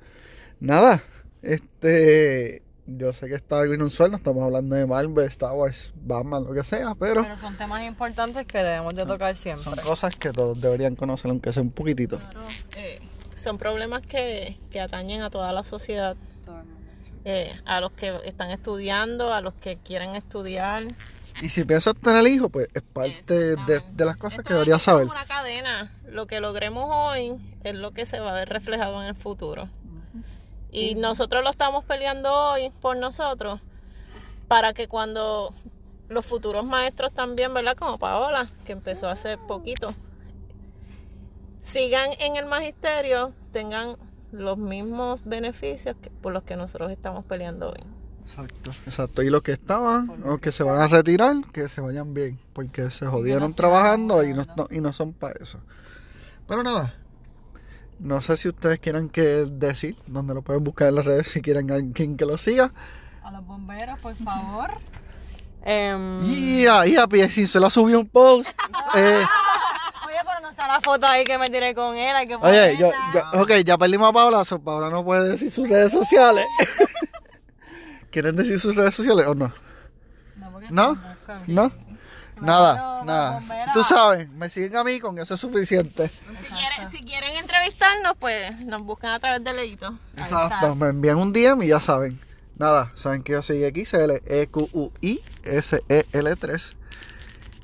Nada, 0.60 1.04
este. 1.42 2.64
Yo 2.98 3.14
sé 3.14 3.28
que 3.28 3.36
está 3.36 3.60
algo 3.60 3.74
inusual, 3.74 4.10
no 4.12 4.18
estamos 4.18 4.44
hablando 4.44 4.76
de 4.76 4.86
Marvel, 4.86 5.26
Star 5.28 5.54
Wars, 5.54 5.92
Batman, 5.96 6.44
lo 6.44 6.54
que 6.54 6.64
sea, 6.64 6.96
pero. 6.96 7.22
Pero 7.22 7.38
son 7.38 7.56
temas 7.56 7.84
importantes 7.84 8.48
que 8.48 8.58
debemos 8.58 8.96
de 8.96 9.06
tocar 9.06 9.36
siempre. 9.36 9.64
Son 9.64 9.76
cosas 9.84 10.16
que 10.16 10.32
todos 10.32 10.60
deberían 10.60 10.96
conocer, 10.96 11.30
aunque 11.30 11.54
sea 11.54 11.62
un 11.62 11.72
poquitito. 11.72 12.18
Claro, 12.18 12.42
eh, 12.78 13.00
son 13.36 13.58
problemas 13.58 14.02
que, 14.02 14.58
que 14.72 14.82
atañen 14.82 15.22
a 15.22 15.30
toda 15.30 15.52
la 15.54 15.64
sociedad, 15.64 16.16
eh, 17.26 17.54
a 17.66 17.80
los 17.80 17.92
que 17.92 18.16
están 18.26 18.50
estudiando, 18.50 19.34
a 19.34 19.42
los 19.42 19.54
que 19.54 19.78
quieren 19.78 20.16
estudiar. 20.16 20.84
Y 21.42 21.50
si 21.50 21.64
piensas 21.64 21.96
tener 21.96 22.26
hijos, 22.28 22.50
pues 22.52 22.68
es 22.74 22.82
parte 22.82 23.56
de, 23.56 23.82
de 23.94 24.06
las 24.06 24.18
cosas 24.18 24.40
Esto 24.40 24.48
que 24.50 24.54
deberías 24.56 24.78
es 24.78 24.84
saber. 24.84 25.08
como 25.08 25.18
una 25.18 25.26
cadena. 25.28 25.92
Lo 26.10 26.28
que 26.28 26.40
logremos 26.42 26.86
hoy 26.90 27.36
es 27.64 27.76
lo 27.76 27.92
que 27.92 28.06
se 28.06 28.20
va 28.20 28.32
a 28.32 28.34
ver 28.34 28.50
reflejado 28.50 29.02
en 29.02 29.08
el 29.08 29.16
futuro. 29.16 29.70
Y 30.72 30.96
nosotros 30.96 31.44
lo 31.44 31.50
estamos 31.50 31.84
peleando 31.86 32.34
hoy 32.34 32.72
por 32.82 32.96
nosotros 32.98 33.60
para 34.48 34.74
que 34.74 34.88
cuando 34.88 35.54
los 36.10 36.26
futuros 36.26 36.66
maestros 36.66 37.12
también, 37.12 37.54
¿verdad? 37.54 37.76
Como 37.78 37.98
Paola, 37.98 38.48
que 38.66 38.72
empezó 38.74 39.08
hace 39.10 39.38
poquito, 39.38 39.94
sigan 41.62 42.10
en 42.20 42.36
el 42.36 42.46
magisterio, 42.46 43.32
tengan 43.52 43.96
los 44.32 44.58
mismos 44.58 45.22
beneficios 45.26 45.96
que- 46.02 46.10
por 46.10 46.34
los 46.34 46.44
que 46.44 46.56
nosotros 46.56 46.92
estamos 46.92 47.26
peleando 47.26 47.70
hoy. 47.70 47.80
Exacto, 48.26 48.72
exacto. 48.86 49.24
Y 49.24 49.30
los 49.32 49.42
que 49.42 49.52
estaban, 49.52 50.22
o 50.26 50.38
que 50.38 50.52
se 50.52 50.64
van 50.64 50.80
a 50.80 50.88
retirar, 50.88 51.36
que 51.52 51.68
se 51.68 51.82
vayan 51.82 52.14
bien, 52.14 52.40
porque 52.54 52.92
se 52.92 53.08
jodieron 53.08 53.54
trabajando 53.56 54.24
y 54.24 54.34
no, 54.34 54.46
no- 54.56 54.68
y 54.70 54.82
no 54.82 54.94
son 54.94 55.14
para 55.14 55.34
eso. 55.42 55.60
Pero 56.48 56.62
nada, 56.64 56.94
no 58.00 58.22
sé 58.22 58.38
si 58.38 58.48
ustedes 58.50 58.80
quieran 58.80 59.10
que 59.10 59.22
decir, 59.22 59.96
donde 60.08 60.34
lo 60.34 60.42
pueden 60.42 60.64
buscar 60.64 60.88
en 60.90 60.96
las 60.96 61.06
redes, 61.06 61.28
si 61.28 61.42
quieren 61.42 61.70
alguien 61.72 62.16
que 62.18 62.26
lo 62.26 62.38
siga. 62.38 62.72
A 63.24 63.32
los 63.32 63.46
bomberos, 63.46 64.00
por 64.00 64.16
favor. 64.18 64.72
Em, 65.64 66.24
Y 66.26 66.66
ahí 66.68 66.96
a 66.96 67.06
pie 67.08 67.30
sin 67.30 67.46
suelo 67.48 67.70
subió 67.70 68.00
un 68.00 68.08
post. 68.08 68.50
Eh, 68.96 69.22
Oye, 70.08 70.18
pero 70.26 70.40
no 70.42 70.50
está 70.50 70.68
la 70.68 70.80
foto 70.82 71.06
ahí 71.06 71.24
que 71.26 71.38
me 71.38 71.50
tiré 71.50 71.76
con 71.76 71.96
él. 71.98 72.16
Hay 72.16 72.28
que 72.28 72.36
Oye, 72.36 72.78
yo, 72.78 72.92
yo- 73.14 73.42
ok, 73.42 73.52
ya 73.66 73.78
perdimos 73.78 74.10
a 74.10 74.14
Paola, 74.14 74.46
so 74.46 74.60
Paola 74.60 74.90
no 74.90 75.04
puede 75.04 75.30
decir 75.30 75.52
sus 75.52 75.68
redes 75.68 75.92
sociales. 75.92 76.46
¿Quieren 78.12 78.36
decir 78.36 78.60
sus 78.60 78.76
redes 78.76 78.96
sociales 78.96 79.28
o 79.28 79.36
no? 79.36 79.54
No, 80.38 80.52
porque 80.52 80.68
¿No? 80.72 80.98
¿No? 81.48 81.72
Nada, 82.42 83.04
nada. 83.04 83.42
Tú 83.74 83.84
sabes, 83.84 84.30
me 84.30 84.50
siguen 84.50 84.76
a 84.78 84.84
mí, 84.84 85.00
con 85.00 85.18
eso 85.20 85.34
es 85.34 85.40
suficiente. 85.40 86.10
Si 86.10 86.54
quieren, 86.54 86.92
si 86.92 87.02
quieren 87.02 87.36
entrevistarnos, 87.38 88.16
pues 88.20 88.60
nos 88.62 88.84
buscan 88.84 89.12
a 89.12 89.20
través 89.20 89.44
de 89.44 89.54
Leito. 89.54 89.98
Exacto, 90.18 90.76
me 90.76 90.88
envían 90.88 91.18
un 91.18 91.34
DM 91.34 91.64
y 91.64 91.68
ya 91.68 91.80
saben. 91.80 92.20
Nada, 92.58 92.92
saben 92.96 93.24
que 93.24 93.34
yo 93.34 93.42
soy 93.42 93.64
XL, 93.64 94.12
E 94.26 94.48
Q 94.48 94.70
U 94.74 94.92
I 95.02 95.22
S 95.44 95.82
E 95.88 96.06
L 96.12 96.36
3. 96.36 96.76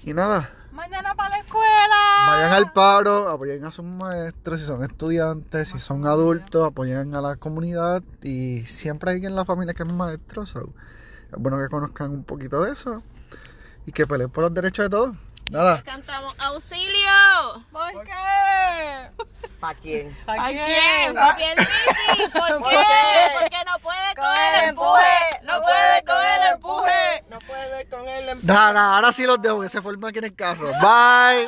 Y 0.06 0.14
nada, 0.14 0.52
Mañana 0.72 1.16
para 1.16 1.30
la 1.30 1.38
escuela. 1.38 1.96
Vayan 2.28 2.52
al 2.52 2.72
paro, 2.74 3.30
apoyen 3.30 3.64
a 3.64 3.72
sus 3.72 3.86
maestros, 3.86 4.60
si 4.60 4.68
son 4.68 4.84
estudiantes, 4.84 5.70
si 5.70 5.80
son 5.80 6.06
adultos, 6.06 6.68
apoyen 6.68 7.16
a 7.16 7.22
la 7.22 7.38
comunidad 7.38 8.04
y 8.22 8.66
siempre 8.66 9.12
hay 9.12 9.26
en 9.26 9.36
la 9.36 9.46
familia 9.46 9.74
que 9.74 9.84
es 9.84 9.90
maestro. 9.90 10.46
so, 10.46 10.74
es 11.32 11.38
bueno 11.38 11.60
que 11.60 11.70
conozcan 11.70 12.12
un 12.12 12.24
poquito 12.26 12.62
de 12.62 12.74
eso 12.74 13.02
y 13.86 13.92
que 13.92 14.06
peleen 14.08 14.30
por 14.30 14.44
los 14.44 14.54
derechos 14.54 14.86
de 14.86 14.90
todos. 14.90 15.16
Nada, 15.52 15.84
Cantamos 15.84 16.34
auxilio. 16.40 17.64
¿Por 17.72 18.04
qué? 18.04 19.12
¿Para 19.60 19.78
quién? 19.80 20.18
¿A 20.26 20.48
quién? 20.50 21.18
¿A 21.20 21.36
quién? 21.36 21.56
¿Por 22.34 22.60
¿Por 22.60 22.70
qué? 22.70 22.76
qué? 22.78 23.40
Porque 23.40 23.58
no 23.66 23.80
puede 23.80 24.16
con 24.16 24.26
el 24.26 24.70
empuje. 24.70 25.40
No 25.44 25.62
puede 25.62 26.04
con 26.04 26.26
el 26.26 26.52
empuje. 26.54 27.24
No 27.30 27.40
puede 27.40 27.90
con 27.90 28.08
el 28.08 28.30
empuje. 28.30 28.48
nada, 28.54 28.96
ahora 28.96 29.12
sí 29.14 29.24
los 29.28 29.40
dejo 29.40 29.62
que 29.62 29.70
se 29.70 29.82
forman 29.84 30.10
aquí 30.10 30.18
en 30.18 30.26
el 30.26 30.36
carro. 30.36 30.72
Bye. 30.82 31.48